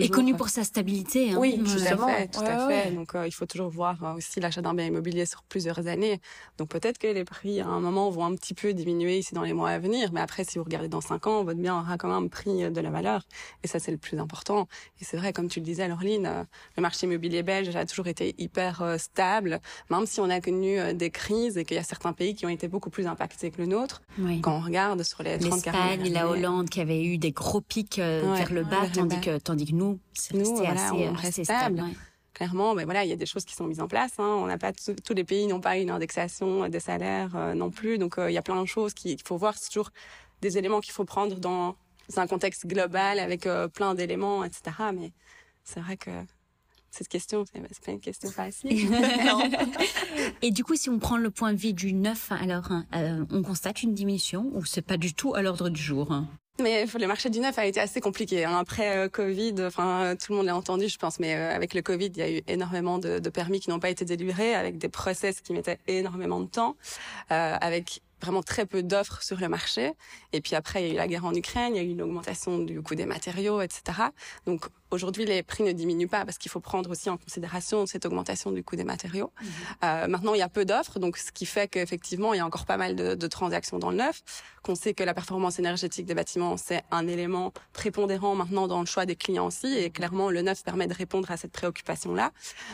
est 0.00 0.08
connu 0.08 0.34
pour 0.34 0.48
sa 0.48 0.64
stabilité. 0.64 1.32
Hein. 1.32 1.36
Oui, 1.38 1.58
tout 1.62 1.70
à 1.70 1.96
fait, 1.96 2.28
tout 2.28 2.40
à 2.40 2.68
fait. 2.68 2.90
Donc, 2.92 3.14
euh, 3.14 3.26
il 3.26 3.32
faut 3.32 3.46
toujours 3.46 3.70
voir 3.70 4.02
euh, 4.02 4.14
aussi 4.14 4.40
l'achat 4.40 4.62
d'un 4.62 4.74
bien 4.74 4.86
immobilier 4.86 5.26
sur 5.26 5.42
plusieurs 5.42 5.86
années. 5.86 6.20
Donc, 6.58 6.68
peut-être 6.68 6.98
que 6.98 7.06
les 7.06 7.24
prix, 7.24 7.60
à 7.60 7.66
un 7.66 7.80
moment, 7.80 8.10
vont 8.10 8.24
un 8.24 8.34
petit 8.34 8.54
peu 8.54 8.72
diminuer 8.72 9.18
ici 9.18 9.34
dans 9.34 9.42
les 9.42 9.52
mois 9.52 9.70
à 9.70 9.78
venir. 9.78 10.10
Mais 10.12 10.20
après, 10.20 10.44
si 10.44 10.58
vous 10.58 10.64
regardez 10.64 10.88
dans 10.88 11.00
cinq 11.00 11.26
ans, 11.26 11.44
votre 11.44 11.60
bien 11.60 11.78
aura 11.78 11.96
quand 11.98 12.08
même 12.08 12.30
pris 12.30 12.70
de 12.70 12.80
la 12.80 12.90
valeur. 12.90 13.22
Et 13.62 13.68
ça, 13.68 13.78
c'est 13.78 13.92
le 13.92 13.98
plus 13.98 14.18
important. 14.18 14.68
Et 15.00 15.04
c'est 15.04 15.16
vrai, 15.16 15.32
comme 15.32 15.48
tu 15.48 15.60
le 15.60 15.64
disais, 15.64 15.86
Laureline, 15.88 16.26
euh, 16.26 16.44
le 16.76 16.82
marché 16.82 17.06
immobilier 17.06 17.42
belge 17.42 17.74
a 17.76 17.84
toujours 17.84 18.06
été 18.06 18.34
hyper 18.38 18.96
stable, 18.98 19.60
même 19.90 20.06
si 20.06 20.20
on 20.20 20.30
a 20.30 20.40
connu 20.40 20.94
des 20.94 21.10
crises 21.10 21.58
et 21.58 21.64
qu'il 21.64 21.76
y 21.76 21.80
a 21.80 21.84
certains 21.84 22.12
pays 22.12 22.34
qui 22.34 22.46
ont 22.46 22.50
été 22.50 22.68
beaucoup 22.68 22.90
plus 22.90 23.06
impactés 23.06 23.50
que 23.50 23.60
le 23.60 23.66
nôtre. 23.66 24.02
Quand 24.42 24.56
on 24.56 24.60
regarde 24.60 25.02
sur 25.02 25.22
les 25.22 25.38
30 25.38 25.52
L'Espagne, 25.52 26.12
la 26.12 26.28
Hollande, 26.28 26.68
qui 26.68 26.80
avait 26.80 27.02
eu 27.02 27.18
des 27.18 27.32
gros 27.32 27.60
pics 27.60 27.98
vers 27.98 28.52
le 28.52 28.64
bas, 28.64 28.88
tandis 28.92 29.20
que, 29.20 29.38
tandis 29.38 29.66
que 29.66 29.73
nous, 29.74 29.98
c'est 30.12 30.36
resté 30.36 30.66
assez, 30.66 31.08
on 31.08 31.12
reste 31.12 31.44
stable. 31.44 31.84
Clairement, 32.34 32.74
mais 32.74 32.84
voilà, 32.84 33.04
il 33.04 33.10
y 33.10 33.12
a 33.12 33.16
des 33.16 33.26
choses 33.26 33.44
qui 33.44 33.54
sont 33.54 33.64
mises 33.64 33.80
en 33.80 33.86
place. 33.86 34.14
Hein. 34.18 34.26
On 34.26 34.46
n'a 34.46 34.58
pas 34.58 34.72
tous 34.72 35.14
les 35.14 35.22
pays 35.22 35.46
n'ont 35.46 35.60
pas 35.60 35.78
une 35.78 35.90
indexation 35.90 36.68
des 36.68 36.80
salaires 36.80 37.36
euh, 37.36 37.54
non 37.54 37.70
plus, 37.70 37.96
donc 37.96 38.18
euh, 38.18 38.28
il 38.28 38.34
y 38.34 38.38
a 38.38 38.42
plein 38.42 38.60
de 38.60 38.66
choses 38.66 38.92
qu'il 38.92 39.16
faut 39.24 39.36
voir. 39.36 39.54
C'est 39.56 39.68
toujours 39.68 39.90
des 40.40 40.58
éléments 40.58 40.80
qu'il 40.80 40.92
faut 40.92 41.04
prendre 41.04 41.38
dans 41.38 41.76
un 42.16 42.26
contexte 42.26 42.66
global 42.66 43.20
avec 43.20 43.46
euh, 43.46 43.68
plein 43.68 43.94
d'éléments, 43.94 44.42
etc. 44.42 44.62
Mais 44.92 45.12
c'est 45.62 45.78
vrai 45.78 45.96
que 45.96 46.10
cette 46.90 47.06
question, 47.06 47.44
c'est 47.46 47.84
pas 47.84 47.92
une 47.92 48.00
question 48.00 48.30
facile. 48.32 48.70
Et 50.42 50.50
du 50.50 50.64
coup, 50.64 50.74
si 50.74 50.90
on 50.90 50.98
prend 50.98 51.16
le 51.16 51.30
point 51.30 51.52
de 51.52 51.58
vue 51.58 51.72
du 51.72 51.92
neuf, 51.92 52.32
alors 52.32 52.68
on 52.92 53.42
constate 53.42 53.84
une 53.84 53.94
diminution 53.94 54.50
ou 54.54 54.64
c'est 54.64 54.82
pas 54.82 54.96
du 54.96 55.14
tout 55.14 55.34
à 55.34 55.42
l'ordre 55.42 55.68
du 55.68 55.80
jour 55.80 56.10
mais 56.60 56.86
le 56.86 57.06
marché 57.06 57.30
du 57.30 57.40
neuf 57.40 57.58
a 57.58 57.66
été 57.66 57.80
assez 57.80 58.00
compliqué. 58.00 58.44
Hein. 58.44 58.56
Après 58.56 58.96
euh, 58.96 59.08
Covid, 59.08 59.54
enfin 59.60 60.14
tout 60.16 60.32
le 60.32 60.38
monde 60.38 60.46
l'a 60.46 60.56
entendu, 60.56 60.88
je 60.88 60.98
pense, 60.98 61.18
mais 61.18 61.34
euh, 61.34 61.54
avec 61.54 61.74
le 61.74 61.82
Covid, 61.82 62.06
il 62.06 62.18
y 62.18 62.22
a 62.22 62.30
eu 62.30 62.42
énormément 62.46 62.98
de, 62.98 63.18
de 63.18 63.30
permis 63.30 63.60
qui 63.60 63.70
n'ont 63.70 63.80
pas 63.80 63.90
été 63.90 64.04
délivrés, 64.04 64.54
avec 64.54 64.78
des 64.78 64.88
process 64.88 65.40
qui 65.40 65.52
mettaient 65.52 65.78
énormément 65.88 66.40
de 66.40 66.46
temps, 66.46 66.76
euh, 67.32 67.56
avec 67.60 68.02
vraiment 68.20 68.42
très 68.42 68.66
peu 68.66 68.82
d'offres 68.82 69.22
sur 69.22 69.38
le 69.38 69.48
marché. 69.48 69.92
Et 70.32 70.40
puis 70.40 70.54
après, 70.54 70.82
il 70.82 70.86
y 70.86 70.90
a 70.90 70.94
eu 70.94 70.96
la 70.96 71.08
guerre 71.08 71.24
en 71.24 71.34
Ukraine, 71.34 71.74
il 71.74 71.76
y 71.76 71.80
a 71.80 71.82
eu 71.82 71.90
une 71.90 72.02
augmentation 72.02 72.58
du 72.58 72.80
coût 72.82 72.94
des 72.94 73.06
matériaux, 73.06 73.60
etc. 73.60 73.82
Donc 74.46 74.66
aujourd'hui, 74.94 75.24
les 75.24 75.42
prix 75.42 75.64
ne 75.64 75.72
diminuent 75.72 76.08
pas 76.08 76.24
parce 76.24 76.38
qu'il 76.38 76.50
faut 76.50 76.60
prendre 76.60 76.90
aussi 76.90 77.10
en 77.10 77.16
considération 77.16 77.86
cette 77.86 78.06
augmentation 78.06 78.50
du 78.52 78.62
coût 78.62 78.76
des 78.76 78.84
matériaux. 78.84 79.32
Mhm. 79.40 79.48
Euh, 79.84 80.08
maintenant, 80.08 80.34
il 80.34 80.38
y 80.38 80.42
a 80.42 80.48
peu 80.48 80.64
d'offres, 80.64 80.98
donc 80.98 81.16
ce 81.16 81.32
qui 81.32 81.46
fait 81.46 81.68
qu'effectivement, 81.68 82.34
il 82.34 82.38
y 82.38 82.40
a 82.40 82.46
encore 82.46 82.66
pas 82.66 82.76
mal 82.76 82.96
de, 82.96 83.14
de 83.14 83.26
transactions 83.26 83.78
dans 83.78 83.90
le 83.90 83.96
neuf. 83.96 84.22
Qu'on 84.62 84.74
sait 84.74 84.94
que 84.94 85.04
la 85.04 85.12
performance 85.12 85.58
énergétique 85.58 86.06
des 86.06 86.14
bâtiments, 86.14 86.56
c'est 86.56 86.82
un 86.90 87.06
élément 87.06 87.52
prépondérant 87.74 88.34
maintenant 88.34 88.66
dans 88.66 88.80
le 88.80 88.86
choix 88.86 89.04
des 89.04 89.16
clients 89.16 89.46
aussi. 89.46 89.66
Et 89.76 89.90
clairement, 89.90 90.30
le 90.30 90.40
neuf 90.40 90.62
permet 90.64 90.86
de 90.86 90.94
répondre 90.94 91.30
à 91.30 91.36
cette 91.36 91.52
préoccupation-là. 91.52 92.32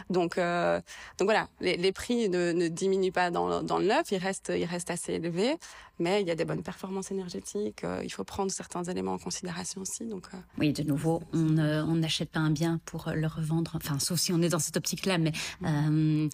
Donc, 0.09 0.39
euh, 0.39 0.81
donc 1.19 1.27
voilà, 1.27 1.49
les, 1.61 1.77
les 1.77 1.93
prix 1.93 2.29
ne, 2.29 2.53
ne, 2.53 2.69
diminuent 2.69 3.11
pas 3.11 3.31
dans, 3.31 3.63
dans 3.63 3.79
le 3.79 3.87
neuf, 3.87 4.13
ils 4.13 4.19
restent, 4.19 4.53
ils 4.55 4.67
restent 4.67 4.91
assez 4.91 5.15
élevés 5.15 5.57
mais 6.01 6.23
il 6.23 6.27
y 6.27 6.31
a 6.31 6.35
des 6.35 6.45
bonnes 6.45 6.63
performances 6.63 7.13
énergétiques. 7.13 7.85
Euh, 7.85 8.01
il 8.03 8.11
faut 8.11 8.25
prendre 8.25 8.51
certains 8.51 8.83
éléments 8.85 9.13
en 9.13 9.19
considération 9.19 9.83
aussi. 9.83 10.07
Donc, 10.07 10.25
euh. 10.35 10.39
Oui, 10.59 10.73
de 10.73 10.83
nouveau, 10.83 11.23
on 11.33 12.03
n'achète 12.11 12.31
pas 12.31 12.41
un 12.41 12.51
bien 12.51 12.81
pour 12.87 13.11
le 13.15 13.27
revendre, 13.29 13.71
enfin, 13.77 14.01
sauf 14.01 14.19
si 14.19 14.33
on 14.33 14.43
est 14.43 14.49
dans 14.49 14.59
cette 14.59 14.77
optique-là, 14.77 15.17
mais 15.17 15.31
euh, 15.65 16.29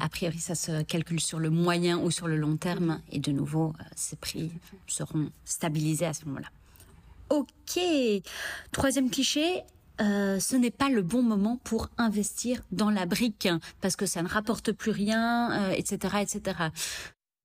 a 0.00 0.08
priori, 0.08 0.38
ça 0.38 0.54
se 0.54 0.82
calcule 0.82 1.18
sur 1.18 1.40
le 1.40 1.50
moyen 1.50 1.98
ou 1.98 2.12
sur 2.12 2.28
le 2.28 2.36
long 2.36 2.56
terme, 2.56 3.00
et 3.10 3.18
de 3.18 3.32
nouveau, 3.32 3.74
ces 3.96 4.14
prix 4.14 4.52
seront 4.86 5.30
stabilisés 5.44 6.06
à 6.06 6.14
ce 6.14 6.26
moment-là. 6.26 6.46
Ok. 7.28 7.80
Troisième 8.70 9.10
cliché, 9.10 9.62
ce 9.98 10.56
n'est 10.56 10.70
pas 10.70 10.88
le 10.88 11.02
bon 11.02 11.22
moment 11.22 11.58
pour 11.64 11.88
investir 11.98 12.62
dans 12.70 12.90
la 12.90 13.04
brique 13.04 13.48
parce 13.80 13.96
que 13.96 14.06
ça 14.06 14.22
ne 14.22 14.28
rapporte 14.28 14.70
plus 14.70 14.92
rien, 14.92 15.70
etc., 15.72 16.18
etc. 16.22 16.54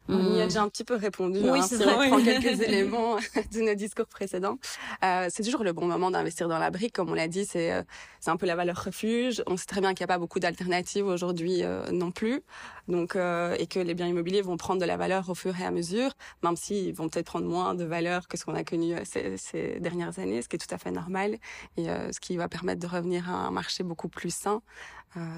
On 0.08 0.36
y 0.36 0.42
a 0.42 0.46
hmm. 0.46 0.48
déjà 0.48 0.62
un 0.62 0.70
petit 0.70 0.84
peu 0.84 0.96
répondu. 0.96 1.40
Oui, 1.44 1.60
hein, 1.60 1.62
si 1.62 1.76
on 1.76 1.80
prend 1.80 2.18
quelques 2.24 2.62
éléments 2.62 3.16
de 3.16 3.62
nos 3.62 3.74
discours 3.74 4.08
précédents. 4.08 4.58
Euh, 5.04 5.28
c'est 5.30 5.44
toujours 5.44 5.64
le 5.64 5.74
bon 5.74 5.86
moment 5.86 6.12
d'investir 6.12 6.48
dans 6.48 6.60
la 6.60 6.70
brique, 6.70 6.94
comme 6.94 7.10
on 7.10 7.16
l'a 7.16 7.28
dit. 7.28 7.46
C'est 7.46 7.72
euh, 7.72 7.82
c'est 8.26 8.32
un 8.32 8.38
peu 8.38 8.48
la 8.48 8.56
valeur 8.56 8.84
refuge. 8.84 9.44
On 9.46 9.56
sait 9.56 9.68
très 9.68 9.82
bien 9.82 9.94
qu'il 9.94 10.04
n'y 10.04 10.12
a 10.12 10.16
pas 10.16 10.18
beaucoup 10.18 10.40
d'alternatives 10.40 11.06
aujourd'hui 11.06 11.60
euh, 11.62 11.86
non 11.92 12.10
plus. 12.10 12.42
Donc 12.88 13.16
euh, 13.16 13.56
et 13.60 13.68
que 13.68 13.78
les 13.78 13.94
biens 13.94 14.08
immobiliers 14.08 14.42
vont 14.42 14.58
prendre 14.58 14.82
de 14.82 14.86
la 14.86 14.98
valeur 14.98 15.30
au 15.30 15.36
fur 15.36 15.56
et 15.60 15.64
à 15.64 15.70
mesure, 15.70 16.12
même 16.42 16.56
s'ils 16.56 16.92
vont 16.96 17.08
peut-être 17.08 17.28
prendre 17.28 17.46
moins 17.46 17.76
de 17.76 17.84
valeur 17.84 18.28
que 18.28 18.36
ce 18.36 18.44
qu'on 18.44 18.56
a 18.56 18.64
connu 18.64 18.96
euh, 18.96 19.02
ces, 19.04 19.38
ces, 19.38 19.80
dernières 19.80 20.18
années, 20.18 20.42
ce 20.42 20.50
qui 20.50 20.56
est 20.56 20.60
tout 20.60 20.74
à 20.74 20.80
fait 20.80 20.90
normal 20.90 21.38
et 21.78 21.86
ce 21.86 22.20
qui 22.20 22.36
va 22.36 22.48
permettre 22.48 22.82
de 22.82 22.88
revenir 22.88 23.30
à 23.30 23.34
un 23.34 23.52
marché 23.52 23.84
beaucoup 23.84 24.10
plus 24.10 24.34
sain. 24.34 24.64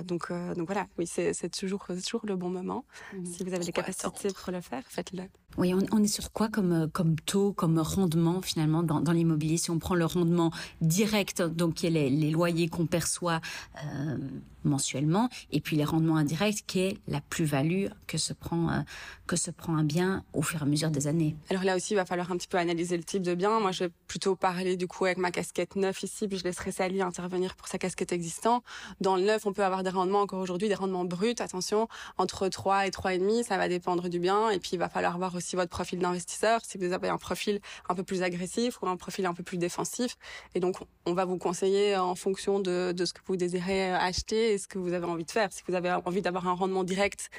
Donc 0.06 0.32
donc 0.32 0.66
voilà, 0.68 0.88
oui, 0.98 1.08
c'est 1.08 1.34
c'est 1.34 1.50
toujours 1.50 1.88
toujours 1.88 2.26
le 2.26 2.36
bon 2.36 2.50
moment. 2.50 2.86
Mmh. 3.14 3.26
Si 3.26 3.44
vous 3.44 3.54
avez 3.54 3.66
les 3.66 3.72
capacités 3.72 4.30
pour 4.34 4.52
le 4.52 4.62
faire, 4.62 4.84
faites-le. 4.88 5.24
Oui, 5.58 5.74
on, 5.74 6.04
est 6.04 6.08
sur 6.08 6.32
quoi 6.32 6.50
comme 6.50 6.88
comme 6.94 7.16
taux, 7.16 7.52
comme 7.52 7.80
rendement 7.80 8.42
finalement 8.42 8.84
dans, 8.84 9.12
l'immobilier? 9.12 9.58
Si 9.58 9.72
on 9.72 9.80
prend 9.80 9.96
le 9.96 10.06
rendement 10.06 10.52
direct, 10.82 11.42
donc 11.42 11.76
qui 11.76 11.88
est 11.88 11.90
les, 11.90 12.10
les 12.12 12.30
loyers 12.30 12.70
qu'on 12.70 12.86
perçoit 12.86 13.42
euh, 13.84 14.18
mensuellement, 14.64 15.30
et 15.52 15.62
puis 15.62 15.76
les 15.76 15.84
rendements 15.84 16.18
indirects, 16.18 16.64
qui 16.68 16.80
est 16.80 16.98
la 17.08 17.22
plus-value 17.22 17.88
que 18.06 18.18
se 18.18 18.34
prend 18.34 18.70
euh, 18.70 18.82
que 19.26 19.36
se 19.36 19.52
prend 19.52 19.76
un 19.76 19.84
bien 19.84 20.24
au 20.34 20.42
fur 20.42 20.60
et 20.60 20.64
à 20.64 20.66
mesure 20.66 20.90
des 20.90 21.08
années. 21.08 21.36
Alors 21.50 21.64
là 21.64 21.76
aussi, 21.76 21.94
il 21.94 21.96
va 21.96 22.06
falloir 22.06 22.32
un 22.32 22.38
petit 22.38 22.48
peu 22.48 22.58
analyser 22.58 22.98
le 22.98 23.04
type 23.04 23.24
de 23.24 23.34
bien. 23.34 23.60
Moi, 23.60 23.72
je 23.72 23.86
vais 23.86 23.92
plutôt 24.08 24.36
parler 24.36 24.78
du 24.78 24.88
coup 24.88 25.06
avec 25.06 25.18
ma 25.18 25.32
casquette 25.32 25.76
neuf 25.76 26.04
ici, 26.04 26.28
puis 26.28 26.38
je 26.38 26.44
laisserai 26.44 26.72
Sally 26.72 27.02
intervenir 27.02 27.56
pour 27.56 27.68
sa 27.68 27.78
casquette 27.78 28.12
existante. 28.12 28.64
Dans 29.02 29.16
le 29.16 29.24
neuf, 29.24 29.46
on 29.46 29.54
peut 29.54 29.64
avoir 29.64 29.84
des 29.84 29.90
rendements 29.90 30.22
encore 30.22 30.40
aujourd'hui, 30.40 30.68
des 30.68 30.76
rendements 30.76 31.06
bruts. 31.06 31.36
Attention, 31.40 31.88
entre 32.18 32.48
3 32.48 32.88
et 32.88 32.90
3,5, 32.90 33.44
ça 33.44 33.58
va 33.58 33.68
dépendre 33.68 34.10
du 34.10 34.20
bien, 34.20 34.50
et 34.50 34.60
puis 34.60 34.72
il 34.74 34.80
va 34.80 34.90
falloir 34.90 35.18
voir 35.18 35.36
aussi 35.36 35.47
aussi 35.48 35.56
votre 35.56 35.70
profil 35.70 36.00
d'investisseur, 36.00 36.60
si 36.64 36.78
vous 36.78 36.92
avez 36.92 37.08
un 37.08 37.18
profil 37.18 37.60
un 37.88 37.96
peu 37.96 38.04
plus 38.04 38.22
agressif 38.22 38.82
ou 38.82 38.88
un 38.88 38.98
profil 38.98 39.26
un 39.26 39.34
peu 39.34 39.44
plus 39.44 39.58
défensif. 39.58 40.18
Et 40.56 40.60
donc, 40.60 40.78
on 41.06 41.14
va 41.14 41.26
vous 41.26 41.38
conseiller 41.38 41.96
en 41.96 42.16
fonction 42.16 42.60
de, 42.60 42.92
de 42.92 43.06
ce 43.06 43.14
que 43.14 43.22
vous 43.26 43.38
désirez 43.38 43.94
acheter 43.94 44.54
et 44.54 44.58
ce 44.58 44.68
que 44.68 44.78
vous 44.78 44.94
avez 44.94 45.06
envie 45.06 45.24
de 45.24 45.32
faire. 45.32 45.52
Si 45.52 45.64
vous 45.68 45.76
avez 45.76 45.92
envie 46.06 46.22
d'avoir 46.22 46.48
un 46.48 46.54
rendement 46.54 46.84
direct 46.84 47.30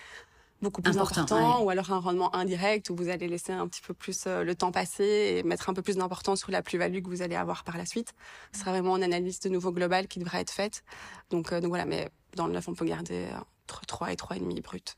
beaucoup 0.62 0.82
plus 0.82 0.98
important, 0.98 1.62
ou 1.62 1.70
alors 1.70 1.92
un 1.92 2.00
rendement 2.00 2.34
indirect 2.34 2.90
où 2.90 2.96
vous 2.96 3.10
allez 3.10 3.28
laisser 3.28 3.52
un 3.52 3.68
petit 3.68 3.82
peu 3.82 3.94
plus 3.94 4.24
euh, 4.26 4.42
le 4.42 4.56
temps 4.56 4.72
passer 4.72 5.04
et 5.04 5.42
mettre 5.44 5.68
un 5.68 5.74
peu 5.74 5.82
plus 5.82 5.96
d'importance 5.96 6.40
sur 6.40 6.50
la 6.50 6.62
plus-value 6.62 7.00
que 7.00 7.08
vous 7.08 7.22
allez 7.22 7.36
avoir 7.36 7.62
par 7.62 7.76
la 7.76 7.86
suite. 7.86 8.12
Ce 8.52 8.60
sera 8.60 8.72
vraiment 8.72 8.96
une 8.96 9.04
analyse 9.04 9.38
de 9.40 9.50
nouveau 9.50 9.70
globale 9.70 10.08
qui 10.08 10.18
devra 10.18 10.40
être 10.40 10.50
faite. 10.50 10.82
Donc, 11.30 11.52
euh, 11.52 11.60
donc 11.60 11.68
voilà, 11.68 11.84
mais 11.84 12.08
dans 12.34 12.46
le 12.46 12.54
neuf, 12.54 12.66
on 12.68 12.74
peut 12.74 12.86
garder 12.86 13.28
entre 13.64 13.86
3 13.86 14.12
et 14.12 14.16
3,5 14.16 14.62
brut. 14.62 14.96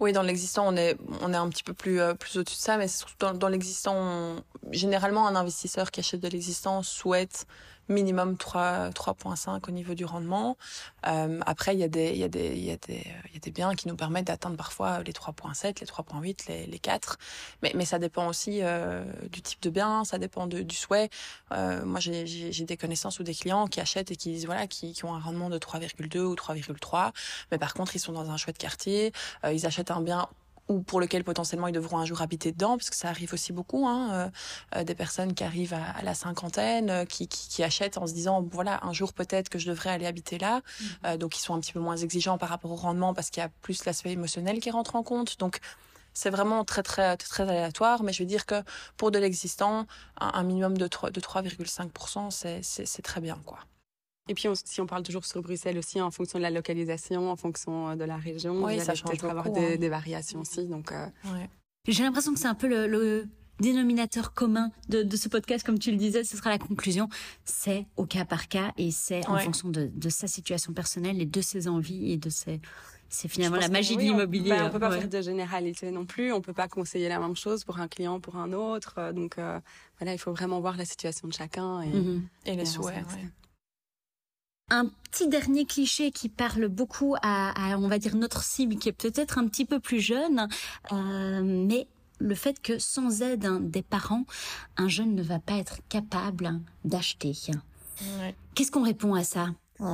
Oui, 0.00 0.12
dans 0.12 0.22
l'existant, 0.22 0.68
on 0.68 0.76
est, 0.76 0.96
on 1.22 1.32
est 1.32 1.36
un 1.36 1.48
petit 1.48 1.64
peu 1.64 1.74
plus, 1.74 2.00
euh, 2.00 2.14
plus 2.14 2.38
au-dessus 2.38 2.56
de 2.56 2.60
ça, 2.60 2.76
mais 2.76 2.86
dans, 3.18 3.34
dans 3.34 3.48
l'existant, 3.48 4.36
généralement, 4.70 5.26
un 5.26 5.34
investisseur 5.34 5.90
qui 5.90 6.00
achète 6.00 6.20
de 6.20 6.28
l'existant 6.28 6.82
souhaite 6.82 7.46
minimum 7.88 8.36
3 8.36 8.90
3.5 8.90 9.68
au 9.68 9.70
niveau 9.70 9.94
du 9.94 10.04
rendement. 10.04 10.56
Euh, 11.06 11.40
après 11.46 11.74
il 11.74 11.80
y 11.80 11.84
a 11.84 11.88
des 11.88 12.10
il 12.10 12.18
y 12.18 12.24
a 12.24 12.28
des 12.28 12.48
il 12.56 12.64
y 12.64 12.70
a 12.70 12.76
des 12.76 13.06
il 13.28 13.34
y 13.34 13.36
a 13.36 13.40
des 13.40 13.50
biens 13.50 13.74
qui 13.74 13.88
nous 13.88 13.96
permettent 13.96 14.26
d'atteindre 14.26 14.56
parfois 14.56 15.02
les 15.02 15.12
3.7, 15.12 15.80
les 15.80 15.86
3.8, 15.86 16.48
les 16.48 16.66
les 16.66 16.78
4. 16.78 17.18
Mais 17.62 17.72
mais 17.74 17.84
ça 17.84 17.98
dépend 17.98 18.28
aussi 18.28 18.60
euh, 18.62 19.04
du 19.30 19.42
type 19.42 19.60
de 19.62 19.70
bien, 19.70 20.04
ça 20.04 20.18
dépend 20.18 20.46
de, 20.46 20.62
du 20.62 20.76
souhait. 20.76 21.10
Euh, 21.52 21.84
moi 21.84 22.00
j'ai 22.00 22.26
j'ai 22.26 22.64
des 22.64 22.76
connaissances 22.76 23.18
ou 23.20 23.22
des 23.22 23.34
clients 23.34 23.66
qui 23.66 23.80
achètent 23.80 24.10
et 24.10 24.16
qui 24.16 24.30
disent 24.32 24.46
voilà 24.46 24.66
qui 24.66 24.92
qui 24.92 25.04
ont 25.04 25.14
un 25.14 25.20
rendement 25.20 25.50
de 25.50 25.58
3,2 25.58 26.18
ou 26.20 26.34
3,3, 26.34 27.12
mais 27.50 27.58
par 27.58 27.74
contre 27.74 27.96
ils 27.96 28.00
sont 28.00 28.12
dans 28.12 28.30
un 28.30 28.36
chouette 28.36 28.58
quartier, 28.58 29.12
euh, 29.44 29.52
ils 29.52 29.66
achètent 29.66 29.90
un 29.90 30.00
bien 30.00 30.28
ou 30.68 30.80
pour 30.80 31.00
lequel 31.00 31.24
potentiellement 31.24 31.66
ils 31.66 31.72
devront 31.72 31.98
un 31.98 32.04
jour 32.04 32.20
habiter 32.22 32.52
dedans, 32.52 32.76
parce 32.76 32.90
que 32.90 32.96
ça 32.96 33.08
arrive 33.08 33.32
aussi 33.34 33.52
beaucoup, 33.52 33.86
hein, 33.86 34.10
euh, 34.12 34.78
euh 34.78 34.84
des 34.84 34.94
personnes 34.94 35.34
qui 35.34 35.44
arrivent 35.44 35.74
à, 35.74 35.84
à 35.84 36.02
la 36.02 36.14
cinquantaine, 36.14 36.90
euh, 36.90 37.04
qui, 37.04 37.26
qui, 37.26 37.48
qui, 37.48 37.62
achètent 37.64 37.98
en 37.98 38.06
se 38.06 38.14
disant 38.14 38.42
voilà 38.42 38.80
un 38.84 38.92
jour 38.92 39.12
peut-être 39.12 39.48
que 39.48 39.58
je 39.58 39.68
devrais 39.68 39.90
aller 39.90 40.06
habiter 40.06 40.38
là, 40.38 40.58
mmh. 40.58 40.84
euh, 41.06 41.16
donc 41.16 41.36
ils 41.38 41.40
sont 41.40 41.54
un 41.54 41.60
petit 41.60 41.72
peu 41.72 41.80
moins 41.80 41.96
exigeants 41.96 42.38
par 42.38 42.50
rapport 42.50 42.70
au 42.70 42.76
rendement 42.76 43.14
parce 43.14 43.30
qu'il 43.30 43.42
y 43.42 43.46
a 43.46 43.50
plus 43.62 43.84
l'aspect 43.84 44.12
émotionnel 44.12 44.60
qui 44.60 44.70
rentre 44.70 44.96
en 44.96 45.02
compte, 45.02 45.38
donc 45.38 45.58
c'est 46.12 46.30
vraiment 46.30 46.64
très 46.64 46.82
très 46.82 47.16
très 47.16 47.44
aléatoire, 47.44 48.02
mais 48.02 48.12
je 48.12 48.22
veux 48.22 48.28
dire 48.28 48.46
que 48.46 48.62
pour 48.96 49.10
de 49.10 49.18
l'existant, 49.18 49.86
un, 50.20 50.30
un 50.34 50.42
minimum 50.42 50.76
de 50.76 50.86
3,5%, 50.86 52.30
c'est 52.30 52.62
c'est 52.62 53.02
très 53.02 53.20
bien 53.20 53.38
quoi. 53.46 53.58
Et 54.28 54.34
puis, 54.34 54.48
on, 54.48 54.54
si 54.54 54.80
on 54.80 54.86
parle 54.86 55.02
toujours 55.02 55.24
sur 55.24 55.42
Bruxelles 55.42 55.78
aussi, 55.78 56.00
en 56.00 56.10
fonction 56.10 56.38
de 56.38 56.42
la 56.42 56.50
localisation, 56.50 57.30
en 57.30 57.36
fonction 57.36 57.88
euh, 57.88 57.96
de 57.96 58.04
la 58.04 58.16
région, 58.16 58.64
oui, 58.64 58.74
il 58.76 58.82
ça 58.82 58.94
change 58.94 59.10
peut-être 59.10 59.24
avoir 59.24 59.50
des, 59.50 59.74
hein. 59.74 59.76
des, 59.76 59.88
variations 59.88 60.40
aussi. 60.40 60.66
Donc, 60.66 60.92
euh... 60.92 61.06
ouais. 61.32 61.48
J'ai 61.86 62.02
l'impression 62.02 62.34
que 62.34 62.38
c'est 62.38 62.48
un 62.48 62.54
peu 62.54 62.68
le, 62.68 62.86
le 62.86 63.26
dénominateur 63.60 64.34
commun 64.34 64.70
de, 64.88 65.02
de, 65.02 65.16
ce 65.16 65.28
podcast, 65.28 65.64
comme 65.64 65.78
tu 65.78 65.90
le 65.90 65.96
disais, 65.96 66.24
ce 66.24 66.36
sera 66.36 66.50
la 66.50 66.58
conclusion. 66.58 67.08
C'est 67.44 67.86
au 67.96 68.04
cas 68.04 68.24
par 68.24 68.48
cas 68.48 68.72
et 68.76 68.90
c'est 68.90 69.26
en 69.26 69.38
fonction 69.38 69.68
de, 69.68 69.90
de, 69.94 70.08
sa 70.08 70.26
situation 70.26 70.72
personnelle 70.72 71.20
et 71.20 71.26
de 71.26 71.40
ses 71.40 71.68
envies 71.68 72.12
et 72.12 72.16
de 72.16 72.30
ses... 72.30 72.60
C'est 73.10 73.28
finalement 73.28 73.56
la 73.56 73.70
magie 73.70 73.96
oui, 73.96 74.04
de 74.04 74.10
l'immobilier. 74.10 74.52
On, 74.52 74.66
on 74.66 74.70
peut 74.70 74.78
pas 74.78 74.90
ouais. 74.90 75.00
faire 75.00 75.08
de 75.08 75.22
généralité 75.22 75.90
non 75.90 76.04
plus. 76.04 76.30
On 76.30 76.42
peut 76.42 76.52
pas 76.52 76.68
conseiller 76.68 77.08
la 77.08 77.18
même 77.18 77.34
chose 77.36 77.64
pour 77.64 77.78
un 77.80 77.88
client, 77.88 78.20
pour 78.20 78.36
un 78.36 78.52
autre. 78.52 78.96
Euh, 78.98 79.12
donc 79.14 79.38
euh, 79.38 79.58
voilà, 79.98 80.12
il 80.12 80.18
faut 80.18 80.32
vraiment 80.32 80.60
voir 80.60 80.76
la 80.76 80.84
situation 80.84 81.26
de 81.26 81.32
chacun 81.32 81.80
et, 81.80 81.88
mm 81.88 82.04
-hmm. 82.04 82.50
et 82.50 82.56
les 82.56 82.66
souhaits. 82.66 83.06
Un 84.70 84.90
petit 85.10 85.28
dernier 85.28 85.64
cliché 85.64 86.10
qui 86.10 86.28
parle 86.28 86.68
beaucoup 86.68 87.14
à, 87.22 87.72
à 87.72 87.78
on 87.78 87.88
va 87.88 87.98
dire, 87.98 88.16
notre 88.16 88.42
cible 88.42 88.76
qui 88.76 88.88
est 88.90 88.92
peut-être 88.92 89.38
un 89.38 89.48
petit 89.48 89.64
peu 89.64 89.80
plus 89.80 90.00
jeune, 90.00 90.48
euh, 90.92 91.42
mais 91.42 91.86
le 92.18 92.34
fait 92.34 92.60
que 92.60 92.78
sans 92.78 93.22
aide 93.22 93.46
hein, 93.46 93.60
des 93.62 93.82
parents, 93.82 94.24
un 94.76 94.88
jeune 94.88 95.14
ne 95.14 95.22
va 95.22 95.38
pas 95.38 95.54
être 95.54 95.78
capable 95.88 96.60
d'acheter. 96.84 97.32
Ouais. 98.20 98.34
Qu'est-ce 98.54 98.70
qu'on 98.70 98.84
répond 98.84 99.14
à 99.14 99.24
ça? 99.24 99.48
Euh... 99.80 99.84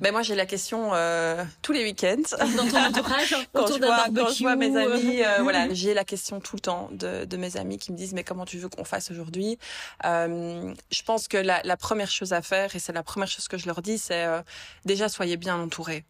Ben 0.00 0.12
moi 0.12 0.22
j'ai 0.22 0.34
la 0.34 0.46
question 0.46 0.90
euh, 0.92 1.44
tous 1.62 1.72
les 1.72 1.82
week-ends. 1.82 2.36
Dans 2.56 2.66
ton 2.68 2.76
entourage 2.88 3.34
quand, 3.52 3.66
je 3.66 3.78
vois, 3.78 4.04
quand 4.14 4.32
je 4.32 4.42
vois 4.42 4.56
mes 4.56 4.76
amis 4.76 5.22
euh, 5.22 5.38
voilà 5.42 5.72
j'ai 5.72 5.94
la 5.94 6.04
question 6.04 6.40
tout 6.40 6.56
le 6.56 6.60
temps 6.60 6.88
de, 6.92 7.24
de 7.24 7.36
mes 7.36 7.56
amis 7.56 7.78
qui 7.78 7.92
me 7.92 7.96
disent 7.96 8.12
mais 8.12 8.24
comment 8.24 8.44
tu 8.44 8.58
veux 8.58 8.68
qu'on 8.68 8.84
fasse 8.84 9.10
aujourd'hui? 9.10 9.58
Euh, 10.04 10.74
je 10.90 11.02
pense 11.02 11.28
que 11.28 11.36
la, 11.38 11.60
la, 11.64 11.76
première 11.76 12.10
chose 12.10 12.32
à 12.32 12.42
faire 12.42 12.74
et 12.76 12.78
c'est 12.78 12.92
la 12.92 13.02
première 13.02 13.28
chose 13.28 13.48
que 13.48 13.56
je 13.56 13.66
leur 13.66 13.80
dis 13.82 13.98
c'est 13.98 14.24
euh, 14.24 14.42
déjà 14.84 15.08
soyez 15.08 15.36
bien 15.36 15.56
entourés. 15.56 16.04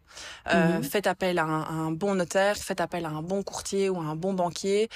Mm 0.45 0.51
-hmm. 0.51 0.83
faites 0.83 1.07
appel 1.07 1.39
à 1.39 1.45
un, 1.45 1.61
à 1.61 1.75
un, 1.87 1.91
bon 1.91 2.15
notaire 2.15 2.57
faites 2.57 2.81
appel 2.81 3.05
à 3.05 3.09
un 3.09 3.21
bon 3.21 3.43
courtier 3.43 3.89
ou 3.89 3.97
à 4.03 4.05
un 4.13 4.15
bon 4.23 4.33
banquier 4.33 4.89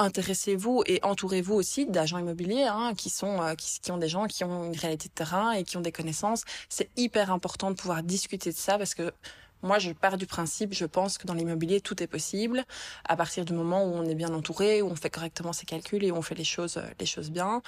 intéressez-vous 0.00 0.82
et 0.86 1.00
entourez-vous 1.02 1.54
aussi 1.54 1.86
d'agents 1.86 2.18
immobiliers 2.18 2.64
hein, 2.64 2.94
qui 2.96 3.10
sont 3.10 3.40
euh, 3.42 3.54
qui, 3.54 3.80
qui, 3.80 3.92
ont 3.92 3.98
des 3.98 4.08
gens 4.08 4.26
qui 4.26 4.44
ont 4.44 4.64
une 4.64 4.76
réalité 4.76 5.08
de 5.08 5.14
terrain 5.14 5.52
et 5.52 5.64
qui 5.64 5.76
ont 5.76 5.82
des 5.82 5.92
connaissances. 5.92 6.44
C'est 6.68 6.90
hyper 6.96 7.30
important 7.30 7.70
de 7.70 7.76
pouvoir 7.76 8.02
discuter 8.02 8.50
de 8.50 8.56
ça 8.56 8.78
parce 8.78 8.94
que 8.94 9.12
moi, 9.62 9.78
je 9.78 9.92
pars 9.92 10.16
du 10.16 10.26
principe, 10.26 10.72
je 10.72 10.86
pense 10.86 11.18
que 11.18 11.26
dans 11.26 11.34
l'immobilier, 11.34 11.82
tout 11.82 12.02
est 12.02 12.06
possible 12.06 12.64
à 13.04 13.14
partir 13.14 13.44
du 13.44 13.52
moment 13.52 13.84
où 13.84 13.92
on 13.94 14.04
est 14.06 14.14
bien 14.14 14.32
entouré, 14.32 14.80
où 14.80 14.88
on 14.88 14.96
fait 14.96 15.10
correctement 15.10 15.52
ses 15.52 15.66
calculs 15.66 16.02
et 16.02 16.10
où 16.10 16.16
on 16.16 16.22
fait 16.22 16.34
les 16.34 16.44
choses, 16.44 16.80
les 16.98 17.06
choses 17.06 17.30
bien. 17.30 17.60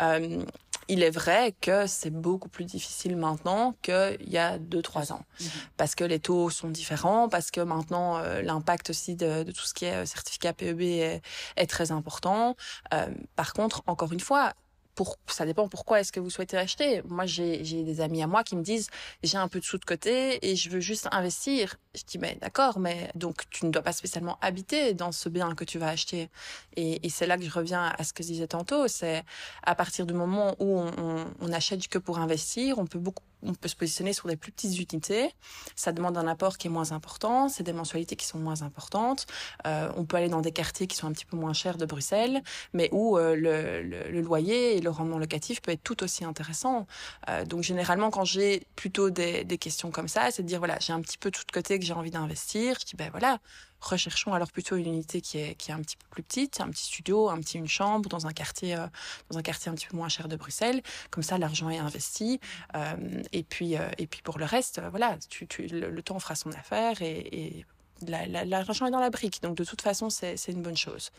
Euh, 0.00 0.44
il 0.90 1.02
est 1.04 1.10
vrai 1.10 1.54
que 1.60 1.86
c'est 1.86 2.10
beaucoup 2.10 2.48
plus 2.48 2.64
difficile 2.64 3.16
maintenant 3.16 3.74
qu'il 3.82 4.28
y 4.28 4.38
a 4.38 4.58
deux, 4.58 4.82
trois 4.82 5.12
ans. 5.12 5.24
Mmh. 5.40 5.44
Parce 5.76 5.94
que 5.94 6.04
les 6.04 6.18
taux 6.18 6.50
sont 6.50 6.68
différents, 6.68 7.28
parce 7.28 7.50
que 7.50 7.60
maintenant, 7.60 8.18
euh, 8.18 8.42
l'impact 8.42 8.90
aussi 8.90 9.14
de, 9.14 9.44
de, 9.44 9.52
tout 9.52 9.64
ce 9.64 9.72
qui 9.72 9.84
est 9.84 10.04
certificat 10.04 10.52
PEB 10.52 10.80
est, 10.80 11.22
est 11.56 11.66
très 11.66 11.92
important. 11.92 12.56
Euh, 12.92 13.06
par 13.36 13.52
contre, 13.52 13.82
encore 13.86 14.12
une 14.12 14.20
fois, 14.20 14.52
pour, 14.94 15.16
ça 15.28 15.46
dépend 15.46 15.68
pourquoi 15.68 16.00
est-ce 16.00 16.12
que 16.12 16.20
vous 16.20 16.28
souhaitez 16.28 16.58
acheter. 16.58 17.02
Moi, 17.08 17.24
j'ai 17.24 17.62
des 17.62 18.00
amis 18.00 18.22
à 18.22 18.26
moi 18.26 18.44
qui 18.44 18.56
me 18.56 18.62
disent 18.62 18.88
j'ai 19.22 19.38
un 19.38 19.48
peu 19.48 19.60
de 19.60 19.64
sous 19.64 19.78
de 19.78 19.84
côté 19.84 20.46
et 20.46 20.56
je 20.56 20.68
veux 20.68 20.80
juste 20.80 21.08
investir. 21.10 21.76
Je 21.92 22.04
dis 22.04 22.18
mais 22.18 22.38
d'accord, 22.40 22.78
mais 22.78 23.10
donc 23.16 23.50
tu 23.50 23.66
ne 23.66 23.72
dois 23.72 23.82
pas 23.82 23.92
spécialement 23.92 24.38
habiter 24.40 24.94
dans 24.94 25.10
ce 25.10 25.28
bien 25.28 25.56
que 25.56 25.64
tu 25.64 25.76
vas 25.76 25.88
acheter. 25.88 26.30
Et, 26.76 27.04
et 27.04 27.10
c'est 27.10 27.26
là 27.26 27.36
que 27.36 27.42
je 27.42 27.50
reviens 27.50 27.92
à 27.98 28.04
ce 28.04 28.12
que 28.12 28.22
je 28.22 28.28
disais 28.28 28.46
tantôt, 28.46 28.86
c'est 28.86 29.24
à 29.64 29.74
partir 29.74 30.06
du 30.06 30.14
moment 30.14 30.54
où 30.60 30.78
on, 30.78 31.26
on, 31.40 31.52
achète 31.52 31.88
que 31.88 31.98
pour 31.98 32.20
investir, 32.20 32.78
on 32.78 32.86
peut 32.86 33.00
beaucoup 33.00 33.24
on 33.42 33.54
peut 33.54 33.68
se 33.68 33.76
positionner 33.76 34.12
sur 34.12 34.28
des 34.28 34.36
plus 34.36 34.52
petites 34.52 34.76
unités. 34.76 35.34
Ça 35.76 35.92
demande 35.92 36.16
un 36.18 36.26
apport 36.26 36.58
qui 36.58 36.66
est 36.66 36.70
moins 36.70 36.92
important, 36.92 37.48
c'est 37.48 37.62
des 37.62 37.72
mensualités 37.72 38.16
qui 38.16 38.26
sont 38.26 38.38
moins 38.38 38.62
importantes. 38.62 39.26
Euh, 39.66 39.90
on 39.96 40.04
peut 40.04 40.16
aller 40.16 40.28
dans 40.28 40.40
des 40.40 40.52
quartiers 40.52 40.86
qui 40.86 40.96
sont 40.96 41.06
un 41.06 41.12
petit 41.12 41.24
peu 41.24 41.36
moins 41.36 41.52
chers 41.52 41.76
de 41.76 41.86
Bruxelles, 41.86 42.42
mais 42.72 42.88
où 42.92 43.16
euh, 43.16 43.34
le, 43.34 43.82
le, 43.82 44.10
le, 44.10 44.20
loyer 44.20 44.76
et 44.76 44.80
le 44.80 44.90
rendement 44.90 45.18
locatif 45.18 45.62
peut 45.62 45.72
être 45.72 45.82
tout 45.82 46.02
aussi 46.02 46.24
intéressant. 46.24 46.86
Euh, 47.28 47.44
donc 47.44 47.62
généralement, 47.62 48.10
quand 48.10 48.24
j'ai 48.24 48.66
plutôt 48.76 49.10
des, 49.10 49.44
des 49.44 49.58
questions 49.58 49.90
comme 49.90 50.08
ça, 50.08 50.30
c'est 50.30 50.42
de 50.42 50.48
dire 50.48 50.58
voilà, 50.58 50.78
j'ai 50.80 50.92
un 50.92 51.00
petit 51.00 51.18
peu 51.18 51.30
tout 51.30 51.44
de 51.46 51.52
côté 51.52 51.74
que 51.80 51.86
j'ai 51.86 51.92
envie 51.92 52.10
d'investir. 52.10 52.76
Je 52.80 52.86
dis 52.86 52.96
ben 52.96 53.10
voilà, 53.10 53.38
recherchons 53.80 54.32
alors 54.32 54.52
plutôt 54.52 54.76
une 54.76 54.86
unité 54.86 55.20
qui 55.20 55.38
est, 55.38 55.54
qui 55.54 55.70
est 55.70 55.74
un 55.74 55.80
petit 55.80 55.96
peu 55.96 56.06
plus 56.10 56.22
petite, 56.22 56.60
un 56.60 56.70
petit 56.70 56.84
studio, 56.84 57.28
un 57.28 57.38
petit 57.40 57.58
une 57.58 57.68
chambre 57.68 58.08
dans 58.08 58.26
un 58.26 58.32
quartier 58.32 58.76
euh, 58.76 58.86
dans 59.30 59.38
un 59.38 59.42
quartier 59.42 59.70
un 59.70 59.74
petit 59.74 59.86
peu 59.86 59.96
moins 59.96 60.08
cher 60.08 60.28
de 60.28 60.36
Bruxelles. 60.36 60.82
Comme 61.10 61.22
ça, 61.22 61.38
l'argent 61.38 61.70
est 61.70 61.78
investi. 61.78 62.40
Euh, 62.76 63.22
et 63.32 63.42
puis 63.42 63.76
euh, 63.76 63.88
et 63.98 64.06
puis 64.06 64.22
pour 64.22 64.38
le 64.38 64.44
reste, 64.44 64.80
voilà, 64.90 65.18
le, 65.58 66.02
temps 66.02 66.18
fera 66.18 66.34
son 66.34 66.52
affaire 66.52 67.02
et 67.02 67.66
l'argent 68.06 68.86
est 68.86 68.90
dans 68.90 69.00
la 69.00 69.10
brique. 69.10 69.42
Donc 69.42 69.56
de 69.56 69.64
toute 69.64 69.82
façon, 69.82 70.10
c'est 70.10 70.36
une 70.48 70.62
bonne 70.62 70.76
chose. 70.76 71.10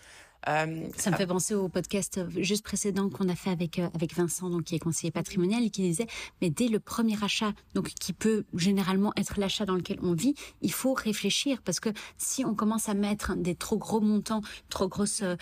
Euh, 0.47 0.87
ça 0.97 1.11
me 1.11 1.15
fait 1.15 1.27
penser 1.27 1.53
au 1.53 1.69
podcast 1.69 2.19
juste 2.37 2.63
précédent 2.63 3.09
qu'on 3.09 3.29
a 3.29 3.35
fait 3.35 3.51
avec 3.51 3.79
euh, 3.79 3.89
avec 3.93 4.15
Vincent, 4.15 4.49
donc 4.49 4.63
qui 4.63 4.75
est 4.75 4.79
conseiller 4.79 5.11
patrimonial, 5.11 5.63
et 5.63 5.69
qui 5.69 5.81
disait 5.81 6.07
mais 6.41 6.49
dès 6.49 6.67
le 6.67 6.79
premier 6.79 7.21
achat, 7.23 7.53
donc 7.75 7.89
qui 7.89 8.13
peut 8.13 8.45
généralement 8.55 9.13
être 9.17 9.39
l'achat 9.39 9.65
dans 9.65 9.75
lequel 9.75 9.99
on 10.01 10.13
vit, 10.13 10.35
il 10.61 10.71
faut 10.71 10.93
réfléchir 10.93 11.61
parce 11.61 11.79
que 11.79 11.89
si 12.17 12.45
on 12.45 12.55
commence 12.55 12.89
à 12.89 12.93
mettre 12.93 13.35
des 13.35 13.55
trop 13.55 13.77
gros 13.77 14.01
montants, 14.01 14.41
trop 14.69 14.87
grosses 14.87 15.21
euh, 15.21 15.35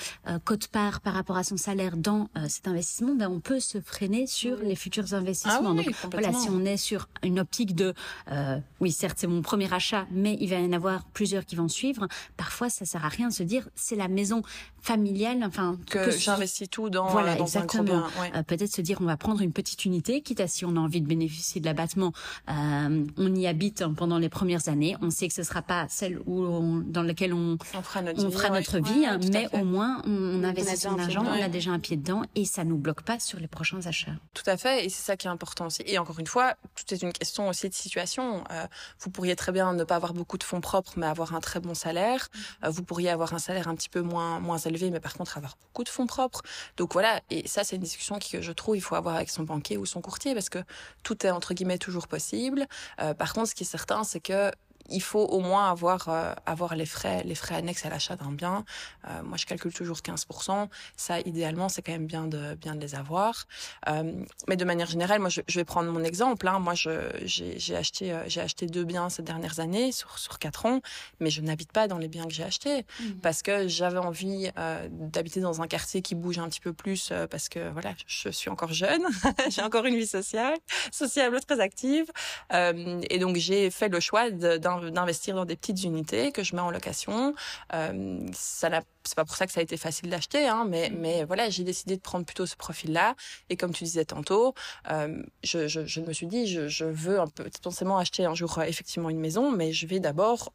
cotes-parts 0.44 1.02
par 1.02 1.14
rapport 1.14 1.38
à 1.38 1.44
son 1.44 1.58
salaire 1.58 1.98
dans 1.98 2.30
euh, 2.38 2.46
cet 2.50 2.68
investissement, 2.68 3.16
ben 3.16 3.30
on 3.30 3.40
peut 3.40 3.60
se 3.60 3.80
freiner 3.80 4.28
sur 4.28 4.58
les 4.58 4.76
futurs 4.76 5.14
investissements. 5.14 5.72
Ah 5.72 5.74
oui, 5.78 5.86
donc 5.86 6.12
voilà, 6.12 6.34
si 6.34 6.50
on 6.50 6.66
est 6.66 6.78
sur 6.78 7.08
une 7.24 7.40
optique 7.40 7.76
de 7.76 7.94
euh, 8.32 8.60
oui 8.80 8.92
certes 8.92 9.18
c'est 9.20 9.28
mon 9.28 9.42
premier 9.42 9.72
achat, 9.74 10.08
mais 10.12 10.38
il 10.40 10.50
va 10.50 10.60
y 10.60 10.66
en 10.66 10.74
avoir 10.74 11.06
plusieurs 11.06 11.46
qui 11.46 11.56
vont 11.56 11.68
suivre. 11.68 12.08
Parfois 12.38 12.70
ça 12.70 12.86
sert 12.86 13.06
à 13.06 13.10
rien 13.10 13.30
de 13.30 13.34
se 13.34 13.44
dire 13.44 13.70
c'est 13.76 13.96
la 13.96 14.08
maison 14.08 14.42
familiale, 14.89 15.43
enfin 15.45 15.78
que, 15.88 16.06
que 16.06 16.12
j'investis 16.12 16.67
tout 16.67 16.89
dans 16.89 17.10
voilà 17.10 17.36
dans 17.36 17.45
exactement. 17.45 18.04
Ouais. 18.19 18.32
euh, 18.36 18.41
Peut-être 18.41 18.73
se 18.73 18.82
dire 18.82 18.97
on 19.02 19.06
va 19.06 19.17
prendre 19.17 19.41
une 19.41 19.54
petite 19.54 19.86
unité, 19.86 20.21
quitte 20.21 20.39
à 20.39 20.47
si 20.47 20.65
on 20.65 20.75
a 20.75 20.80
envie 20.80 21.02
de 21.02 21.08
bénéficier 21.08 21.62
de 21.62 21.65
l'abattement, 21.67 22.12
euh, 22.49 23.06
on 23.17 23.36
y 23.36 23.45
habite 23.45 23.86
pendant 23.95 24.17
les 24.17 24.30
premières 24.30 24.67
années. 24.67 24.95
On 25.02 25.12
sait 25.12 25.28
que 25.28 25.34
ce 25.36 25.43
sera 25.43 25.62
pas 25.62 25.86
celle 25.89 26.19
où 26.25 26.41
on, 26.43 26.78
dans 26.80 27.04
laquelle 27.04 27.34
on, 27.36 27.58
on 27.75 27.82
fera 27.84 28.02
notre 28.02 28.25
on 28.25 28.30
vie, 28.30 28.34
fera 28.36 28.49
ouais. 28.49 28.60
notre 28.60 28.80
vie 28.80 29.02
ouais, 29.02 29.17
mais 29.32 29.47
au 29.60 29.63
moins 29.63 30.02
on, 30.06 30.39
on 30.39 30.43
investit 30.43 30.78
son 30.78 30.97
argent, 30.97 31.23
on 31.23 31.43
a 31.43 31.49
déjà 31.49 31.69
un 31.71 31.80
pied 31.80 31.95
dedans 31.95 32.23
et 32.34 32.45
ça 32.45 32.63
nous 32.63 32.78
bloque 32.78 33.04
pas 33.04 33.19
sur 33.19 33.39
les 33.39 33.47
prochains 33.47 33.86
achats. 33.86 34.15
Tout 34.34 34.43
à 34.47 34.58
fait, 34.58 34.86
et 34.86 34.89
c'est 34.89 35.04
ça 35.04 35.17
qui 35.17 35.28
est 35.28 35.30
important 35.30 35.67
aussi. 35.67 35.84
Et 35.86 35.99
encore 35.99 36.19
une 36.19 36.28
fois, 36.28 36.56
tout 36.75 36.91
est 36.93 37.02
une 37.04 37.13
question 37.13 37.47
aussi 37.47 37.69
de 37.69 37.75
situation. 37.75 38.43
Euh, 38.52 38.65
vous 39.02 39.12
pourriez 39.12 39.36
très 39.36 39.52
bien 39.52 39.73
ne 39.73 39.84
pas 39.84 39.97
avoir 39.97 40.13
beaucoup 40.13 40.39
de 40.39 40.43
fonds 40.43 40.62
propres, 40.62 40.93
mais 40.97 41.06
avoir 41.06 41.36
un 41.36 41.41
très 41.41 41.60
bon 41.60 41.75
salaire. 41.75 42.30
Euh, 42.63 42.69
vous 42.69 42.84
pourriez 42.84 43.10
avoir 43.10 43.34
un 43.34 43.39
salaire 43.39 43.67
un 43.67 43.75
petit 43.75 43.89
peu 43.89 44.02
moins 44.02 44.39
moins 44.39 44.58
élevé 44.58 44.79
mais 44.92 45.00
par 45.00 45.13
contre 45.13 45.38
avoir 45.38 45.58
beaucoup 45.62 45.84
de 45.84 45.89
fonds 45.89 46.08
propres. 46.08 46.42
Donc 46.78 46.94
voilà, 46.94 47.22
et 47.30 47.48
ça 47.48 47.63
c'est 47.63 47.76
une 47.76 47.82
discussion 47.82 48.20
que 48.20 48.42
je 48.42 48.52
trouve 48.52 48.78
il 48.78 48.82
faut 48.82 48.96
avoir 48.96 49.15
avec 49.15 49.30
son 49.30 49.44
banquier 49.44 49.78
ou 49.78 49.86
son 49.86 50.02
courtier 50.02 50.34
parce 50.34 50.50
que 50.50 50.60
tout 51.04 51.26
est 51.26 51.32
entre 51.32 51.54
guillemets 51.54 51.78
toujours 51.78 52.08
possible. 52.08 52.68
Euh, 53.02 53.13
par 53.13 53.34
contre, 53.34 53.50
ce 53.50 53.56
qui 53.56 53.63
est 53.63 53.68
certain, 53.68 54.04
c'est 54.04 54.20
que 54.20 54.52
il 54.91 55.02
faut 55.02 55.25
au 55.25 55.39
moins 55.39 55.69
avoir 55.69 56.10
euh, 56.10 56.34
avoir 56.45 56.75
les 56.75 56.86
frais 56.86 57.23
les 57.23 57.36
frais 57.36 57.56
annexes 57.56 57.86
à 57.86 57.89
l'achat 57.89 58.15
d'un 58.15 58.32
bien. 58.32 58.65
Euh, 59.08 59.23
moi, 59.23 59.38
je 59.38 59.45
calcule 59.45 59.73
toujours 59.73 59.97
15%. 59.97 60.67
Ça, 60.95 61.19
idéalement, 61.21 61.69
c'est 61.69 61.82
quand 61.82 61.91
même 61.91 62.08
bien 62.08 62.28
de 62.28 62.56
bien 62.56 62.75
de 62.75 62.82
les 62.82 62.95
avoir. 62.95 63.45
Euh, 63.88 64.12
mais 64.47 64.56
de 64.56 64.65
manière 64.65 64.88
générale, 64.88 65.19
moi, 65.19 65.30
je, 65.30 65.41
je 65.47 65.60
vais 65.60 65.65
prendre 65.65 65.91
mon 65.91 66.04
exemple. 66.04 66.47
Hein. 66.47 66.60
Moi, 66.60 66.73
je 66.73 66.91
j'ai 67.25 67.75
acheté 67.75 68.12
euh, 68.12 68.23
j'ai 68.28 68.41
acheté 68.41 68.65
deux 68.67 68.84
biens 68.84 69.10
ces 69.10 69.23
dernières 69.23 69.60
années 69.60 69.91
sur 69.91 70.17
sur 70.19 70.39
quatre 70.39 70.65
ans, 70.65 70.82
mais 71.19 71.30
je 71.30 71.41
n'habite 71.41 71.71
pas 71.71 71.88
dans 71.88 71.97
les 71.97 72.08
biens 72.08 72.25
que 72.25 72.34
j'ai 72.34 72.43
achetés 72.43 72.86
mmh. 72.99 73.04
parce 73.21 73.41
que 73.41 73.67
j'avais 73.67 73.97
envie 73.97 74.52
euh, 74.58 74.88
d'habiter 74.91 75.41
dans 75.41 75.62
un 75.62 75.67
quartier 75.67 76.02
qui 76.02 76.15
bouge 76.15 76.39
un 76.39 76.49
petit 76.49 76.62
peu 76.62 76.73
plus 76.73 77.13
parce 77.30 77.49
que 77.49 77.69
voilà, 77.71 77.93
je 78.08 78.30
suis 78.30 78.49
encore 78.49 78.73
jeune, 78.73 79.04
j'ai 79.49 79.62
encore 79.62 79.86
une 79.86 79.95
vie 79.95 80.08
sociale, 80.08 80.58
sociable 80.91 81.39
très 81.41 81.60
active, 81.60 82.06
et 82.52 83.19
donc 83.19 83.36
j'ai 83.36 83.69
fait 83.69 83.89
le 83.89 83.99
choix 83.99 84.30
d'un 84.32 84.79
d'investir 84.80 85.36
dans 85.36 85.46
des 85.46 85.56
petites 85.56 85.84
unités 85.84 86.32
que 86.32 86.44
je 86.44 86.56
mets 86.56 86.62
en 86.62 86.72
location. 86.72 87.34
Euh, 87.74 88.20
ça 88.34 88.70
c'est 89.04 89.15
pas 89.15 89.26
pour 89.26 89.36
ça 89.36 89.48
que 89.48 89.52
ça 89.52 89.60
a 89.60 89.63
été 89.63 89.78
facile 89.78 90.10
d'acheter, 90.10 90.48
hein, 90.48 90.65
mais, 90.68 90.89
mm. 90.89 90.98
mais 91.00 91.24
voilà, 91.24 91.50
j'ai 91.50 91.63
décidé 91.63 91.96
de 91.96 92.02
prendre 92.02 92.26
plutôt 92.26 92.46
ce 92.46 92.56
profil-là. 92.56 93.15
Et 93.50 93.58
comme 93.58 93.74
tu 93.74 93.84
disais 93.84 94.06
tantôt, 94.06 94.54
euh, 94.92 95.24
je, 95.44 95.68
je, 95.68 95.86
je, 95.86 96.02
me 96.02 96.13
suis 96.13 96.28
dit, 96.28 96.48
je, 96.48 96.68
je 96.68 96.86
veux 96.86 97.20
un 97.20 97.28
peu, 97.28 97.44
potentiellement 97.46 97.98
acheter 97.98 98.26
un 98.26 98.36
jour 98.36 98.60
euh, 98.60 98.63
effectivement 98.63 99.10
une 99.10 99.20
maison, 99.20 99.52
mais 99.52 99.72
je 99.72 99.88
vais 99.88 100.00
d'abord 100.00 100.54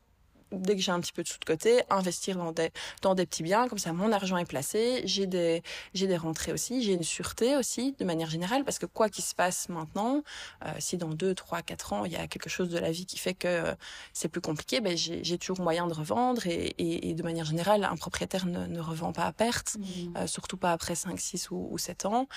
dès 0.54 0.76
que 0.76 0.82
j'ai 0.82 0.92
un 0.92 1.00
petit 1.00 1.12
peu 1.12 1.22
de 1.22 1.28
sous 1.28 1.38
de 1.38 1.44
côté, 1.44 1.82
investir 1.90 2.36
dans 2.36 2.52
des, 2.52 2.70
dans 3.02 3.14
des 3.14 3.26
petits 3.26 3.42
biens. 3.42 3.68
Comme 3.68 3.78
ça, 3.78 3.92
mon 3.92 4.12
argent 4.12 4.36
est 4.36 4.44
placé. 4.44 5.02
J'ai 5.04 5.26
des, 5.26 5.62
j'ai 5.94 6.06
des 6.06 6.16
rentrées 6.16 6.52
aussi. 6.52 6.82
J'ai 6.82 6.92
une 6.92 7.02
sûreté 7.02 7.56
aussi, 7.56 7.92
de 7.98 8.04
manière 8.04 8.30
générale, 8.30 8.64
parce 8.64 8.78
que 8.78 8.86
quoi 8.86 9.08
qu'il 9.08 9.24
se 9.24 9.34
passe 9.34 9.68
maintenant, 9.68 10.22
euh, 10.64 10.70
si 10.78 10.96
dans 10.96 11.10
deux, 11.10 11.34
trois, 11.34 11.62
quatre 11.62 11.92
ans, 11.92 12.04
il 12.04 12.12
y 12.12 12.16
a 12.16 12.26
quelque 12.26 12.48
chose 12.48 12.68
de 12.68 12.78
la 12.78 12.90
vie 12.90 13.06
qui 13.06 13.18
fait 13.18 13.34
que 13.34 13.48
euh, 13.48 13.74
c'est 14.12 14.28
plus 14.28 14.40
compliqué, 14.40 14.80
ben, 14.80 14.96
j'ai 14.96 15.38
toujours 15.38 15.60
moyen 15.60 15.86
de 15.86 15.94
revendre. 15.94 16.46
Et, 16.46 16.74
et, 16.78 17.10
et, 17.10 17.14
de 17.14 17.22
manière 17.22 17.44
générale, 17.44 17.84
un 17.84 17.96
propriétaire 17.96 18.46
ne, 18.46 18.66
ne 18.66 18.80
revend 18.80 19.12
pas 19.12 19.24
à 19.24 19.32
perte, 19.32 19.76
mmh. 19.76 20.16
euh, 20.16 20.26
surtout 20.26 20.56
pas 20.56 20.72
après 20.72 20.94
5, 20.94 21.18
6 21.18 21.50
ou, 21.50 21.68
ou 21.70 21.78
7 21.78 22.06
ans. 22.06 22.28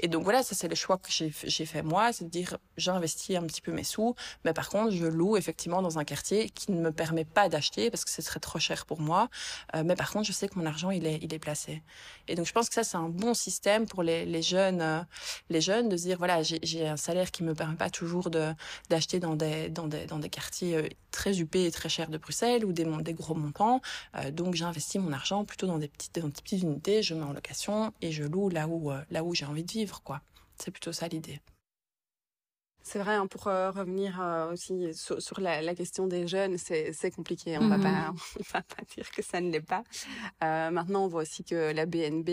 Et 0.00 0.08
donc 0.08 0.24
voilà, 0.24 0.42
ça 0.42 0.54
c'est 0.54 0.68
le 0.68 0.74
choix 0.74 0.98
que 0.98 1.10
j'ai 1.10 1.66
fait 1.66 1.82
moi, 1.82 2.12
c'est 2.12 2.24
de 2.24 2.30
dire 2.30 2.58
j'investis 2.76 3.36
un 3.36 3.42
petit 3.42 3.60
peu 3.60 3.72
mes 3.72 3.84
sous, 3.84 4.14
mais 4.44 4.52
par 4.52 4.68
contre, 4.68 4.92
je 4.92 5.06
loue 5.06 5.36
effectivement 5.36 5.82
dans 5.82 5.98
un 5.98 6.04
quartier 6.04 6.50
qui 6.50 6.72
ne 6.72 6.80
me 6.80 6.92
permet 6.92 7.07
permet 7.08 7.24
pas 7.24 7.48
d'acheter 7.48 7.90
parce 7.90 8.04
que 8.04 8.10
ce 8.10 8.22
serait 8.22 8.40
trop 8.40 8.58
cher 8.58 8.84
pour 8.84 9.00
moi. 9.00 9.28
Euh, 9.74 9.82
mais 9.84 9.96
par 9.96 10.10
contre, 10.10 10.26
je 10.26 10.32
sais 10.32 10.48
que 10.48 10.58
mon 10.58 10.66
argent, 10.66 10.90
il 10.90 11.06
est, 11.06 11.38
placé. 11.38 11.82
Et 12.26 12.34
donc, 12.34 12.46
je 12.46 12.52
pense 12.52 12.68
que 12.68 12.74
ça, 12.74 12.84
c'est 12.84 12.96
un 12.96 13.08
bon 13.08 13.32
système 13.32 13.86
pour 13.86 14.02
les, 14.02 14.42
jeunes, 14.42 14.82
euh, 14.82 15.00
les 15.50 15.60
jeunes 15.60 15.88
de 15.88 15.96
dire, 15.96 16.18
voilà, 16.18 16.42
j'ai 16.42 16.86
un 16.86 16.96
salaire 16.96 17.30
qui 17.30 17.44
me 17.44 17.54
permet 17.54 17.76
pas 17.76 17.90
toujours 17.90 18.30
de 18.30 18.52
d'acheter 18.90 19.20
dans 19.20 19.36
des, 19.36 19.68
dans 19.68 19.86
des, 19.86 20.06
dans 20.06 20.18
des 20.18 20.28
quartiers 20.28 20.76
euh, 20.76 20.88
très 21.12 21.38
huppés 21.40 21.66
et 21.66 21.70
très 21.70 21.88
chers 21.88 22.10
de 22.10 22.18
Bruxelles 22.18 22.64
ou 22.64 22.72
des, 22.72 23.14
gros 23.14 23.34
montants. 23.34 23.80
Donc, 24.32 24.54
j'investis 24.54 25.00
mon 25.00 25.12
argent 25.12 25.44
plutôt 25.44 25.66
dans 25.66 25.78
des 25.78 25.88
petites, 25.88 26.18
dans 26.18 26.28
des 26.28 26.42
petites 26.42 26.62
unités, 26.62 27.02
je 27.02 27.14
mets 27.14 27.24
en 27.24 27.32
location 27.32 27.92
et 28.02 28.12
je 28.12 28.24
loue 28.24 28.48
là 28.50 28.68
où, 28.68 28.92
là 29.10 29.24
où 29.24 29.34
j'ai 29.34 29.46
envie 29.46 29.64
de 29.64 29.72
vivre, 29.72 30.02
quoi. 30.02 30.20
C'est 30.58 30.70
plutôt 30.70 30.92
ça 30.92 31.08
l'idée. 31.08 31.40
C'est 32.82 32.98
vrai, 32.98 33.14
hein, 33.14 33.26
pour 33.26 33.48
euh, 33.48 33.70
revenir 33.70 34.18
euh, 34.20 34.52
aussi 34.52 34.94
sur, 34.94 35.20
sur 35.20 35.40
la, 35.40 35.60
la, 35.60 35.74
question 35.74 36.06
des 36.06 36.26
jeunes, 36.26 36.56
c'est 36.56 37.10
compliqué. 37.14 37.58
On 37.58 37.64
mmh. 37.64 37.68
va 37.68 37.78
pas, 37.78 38.14
on 38.38 38.42
va 38.52 38.62
pas 38.62 38.82
dire 38.94 39.10
que 39.10 39.22
ça 39.22 39.40
ne 39.40 39.50
l'est 39.50 39.60
pas. 39.60 39.84
Euh, 40.42 40.70
maintenant, 40.70 41.04
on 41.04 41.08
voit 41.08 41.22
aussi 41.22 41.44
que 41.44 41.72
la 41.72 41.84
BNB 41.84 42.30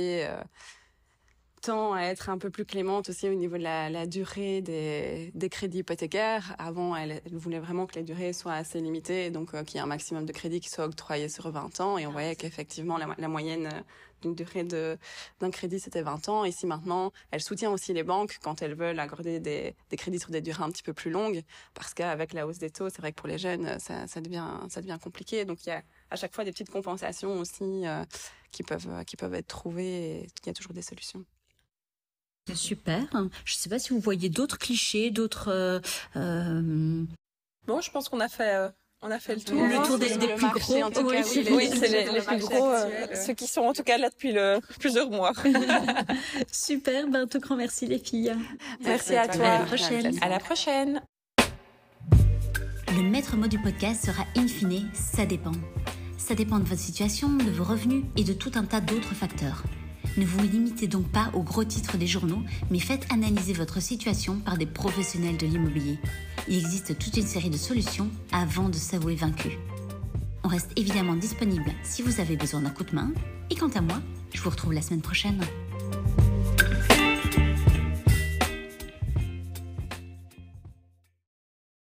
tend 1.61 1.93
à 1.93 2.03
être 2.03 2.29
un 2.29 2.37
peu 2.37 2.51
plus 2.51 2.63
clémente 2.63 3.09
aussi 3.09 3.27
au 3.27 3.33
niveau 3.33 3.57
de 3.57 3.63
la, 3.63 3.89
la 3.89 4.05
durée 4.05 4.61
des, 4.61 5.31
des, 5.33 5.49
crédits 5.49 5.79
hypothécaires. 5.79 6.55
Avant, 6.59 6.95
elle, 6.95 7.21
elle, 7.25 7.35
voulait 7.35 7.59
vraiment 7.59 7.87
que 7.87 7.95
les 7.95 8.03
durées 8.03 8.33
soient 8.33 8.53
assez 8.53 8.79
limitées, 8.79 9.31
donc 9.31 9.51
qu'il 9.65 9.75
y 9.75 9.77
ait 9.79 9.83
un 9.83 9.87
maximum 9.87 10.25
de 10.25 10.31
crédits 10.31 10.59
qui 10.59 10.69
soient 10.69 10.85
octroyés 10.85 11.27
sur 11.27 11.49
20 11.49 11.81
ans. 11.81 11.97
Et 11.97 12.05
on 12.05 12.11
voyait 12.11 12.35
qu'effectivement, 12.35 12.97
la, 12.97 13.07
la, 13.17 13.27
moyenne 13.27 13.67
d'une 14.25 14.35
durée 14.35 14.63
de 14.63 14.97
d'un 15.39 15.51
crédit 15.51 15.79
c'était 15.79 16.01
20 16.01 16.29
ans. 16.29 16.45
Ici 16.45 16.65
maintenant, 16.65 17.11
elle 17.31 17.41
soutient 17.41 17.71
aussi 17.71 17.93
les 17.93 18.03
banques 18.03 18.37
quand 18.41 18.61
elles 18.61 18.75
veulent 18.75 18.99
accorder 18.99 19.39
des, 19.39 19.75
des 19.89 19.97
crédits 19.97 20.19
sur 20.19 20.31
des 20.31 20.41
durées 20.41 20.63
un 20.63 20.71
petit 20.71 20.83
peu 20.83 20.93
plus 20.93 21.11
longues, 21.11 21.43
parce 21.73 21.93
qu'avec 21.93 22.33
la 22.33 22.47
hausse 22.47 22.57
des 22.57 22.69
taux, 22.69 22.89
c'est 22.89 22.99
vrai 22.99 23.11
que 23.11 23.17
pour 23.17 23.27
les 23.27 23.37
jeunes, 23.37 23.79
ça, 23.79 24.07
ça 24.07 24.21
devient 24.21 24.47
ça 24.69 24.81
devient 24.81 24.97
compliqué. 25.01 25.45
Donc 25.45 25.65
il 25.65 25.69
y 25.69 25.71
a 25.71 25.83
à 26.09 26.15
chaque 26.15 26.33
fois 26.33 26.43
des 26.43 26.51
petites 26.51 26.71
compensations 26.71 27.39
aussi 27.39 27.87
euh, 27.87 28.03
qui 28.51 28.63
peuvent 28.63 29.03
qui 29.05 29.15
peuvent 29.17 29.33
être 29.33 29.47
trouvées. 29.47 30.19
Et 30.19 30.27
il 30.43 30.47
y 30.47 30.49
a 30.49 30.53
toujours 30.53 30.73
des 30.73 30.81
solutions. 30.81 31.25
Super. 32.53 33.07
Je 33.43 33.55
ne 33.55 33.57
sais 33.57 33.69
pas 33.69 33.79
si 33.79 33.89
vous 33.89 33.99
voyez 33.99 34.29
d'autres 34.29 34.59
clichés, 34.59 35.09
d'autres. 35.09 35.47
Euh, 35.47 35.79
euh... 36.15 37.03
Bon, 37.65 37.81
je 37.81 37.89
pense 37.89 38.09
qu'on 38.09 38.19
a 38.19 38.29
fait 38.29 38.55
euh, 38.55 38.69
on 39.05 39.11
a 39.11 39.19
fait 39.19 39.35
le 39.35 39.41
tour. 39.41 39.61
Le 39.61 39.85
tour 39.85 39.99
des, 39.99 40.17
des 40.17 40.33
plus 40.33 40.41
marché, 40.41 40.59
gros. 40.59 40.83
En 40.83 40.89
tout 40.89 41.07
cas, 41.07 41.21
oui, 41.21 41.47
oui 41.51 41.69
c'est 41.71 41.87
les, 41.87 42.11
les 42.11 42.21
plus 42.21 42.39
gros, 42.39 42.71
euh, 42.71 42.85
ceux 43.13 43.33
qui 43.33 43.45
sont 43.45 43.61
en 43.61 43.73
tout 43.73 43.83
cas 43.83 43.97
là 43.97 44.09
depuis 44.09 44.31
le, 44.31 44.59
plusieurs 44.79 45.09
mois. 45.11 45.31
Super, 46.51 47.07
ben, 47.07 47.21
un 47.21 47.27
tout 47.27 47.39
grand 47.39 47.55
merci 47.55 47.85
les 47.85 47.99
filles. 47.99 48.35
Merci, 48.83 49.13
merci 49.13 49.15
à, 49.15 49.21
à 49.21 49.27
toi. 49.27 49.45
À 49.45 49.59
la 49.59 49.65
prochaine. 49.65 50.17
À 50.21 50.29
la 50.29 50.39
prochaine. 50.39 51.01
Le 52.97 53.03
maître 53.03 53.35
mot 53.35 53.47
du 53.47 53.59
podcast 53.59 54.05
sera 54.05 54.25
in 54.35 54.47
fine, 54.47 54.89
ça 54.93 55.25
dépend. 55.25 55.51
Ça 56.17 56.33
dépend 56.33 56.57
de 56.57 56.63
votre 56.65 56.81
situation, 56.81 57.29
de 57.29 57.51
vos 57.51 57.63
revenus 57.63 58.05
et 58.17 58.23
de 58.23 58.33
tout 58.33 58.51
un 58.55 58.63
tas 58.63 58.81
d'autres 58.81 59.13
facteurs. 59.13 59.63
Ne 60.17 60.25
vous 60.25 60.41
limitez 60.41 60.87
donc 60.87 61.07
pas 61.09 61.29
aux 61.33 61.43
gros 61.43 61.65
titres 61.65 61.97
des 61.97 62.07
journaux, 62.07 62.41
mais 62.71 62.79
faites 62.79 63.05
analyser 63.11 63.51
votre 63.51 63.81
situation 63.81 64.39
par 64.39 64.57
des 64.57 64.65
professionnels 64.65 65.35
de 65.35 65.45
l'immobilier. 65.45 65.99
Il 66.47 66.57
existe 66.57 66.97
toute 66.97 67.17
une 67.17 67.27
série 67.27 67.49
de 67.49 67.57
solutions 67.57 68.09
avant 68.31 68.69
de 68.69 68.75
s'avouer 68.75 69.15
vaincu. 69.15 69.57
On 70.43 70.47
reste 70.47 70.71
évidemment 70.77 71.15
disponible 71.15 71.71
si 71.83 72.01
vous 72.01 72.21
avez 72.21 72.37
besoin 72.37 72.61
d'un 72.61 72.69
coup 72.69 72.85
de 72.85 72.95
main. 72.95 73.11
Et 73.49 73.55
quant 73.55 73.69
à 73.69 73.81
moi, 73.81 73.99
je 74.33 74.41
vous 74.41 74.49
retrouve 74.49 74.73
la 74.73 74.81
semaine 74.81 75.01
prochaine. 75.01 75.41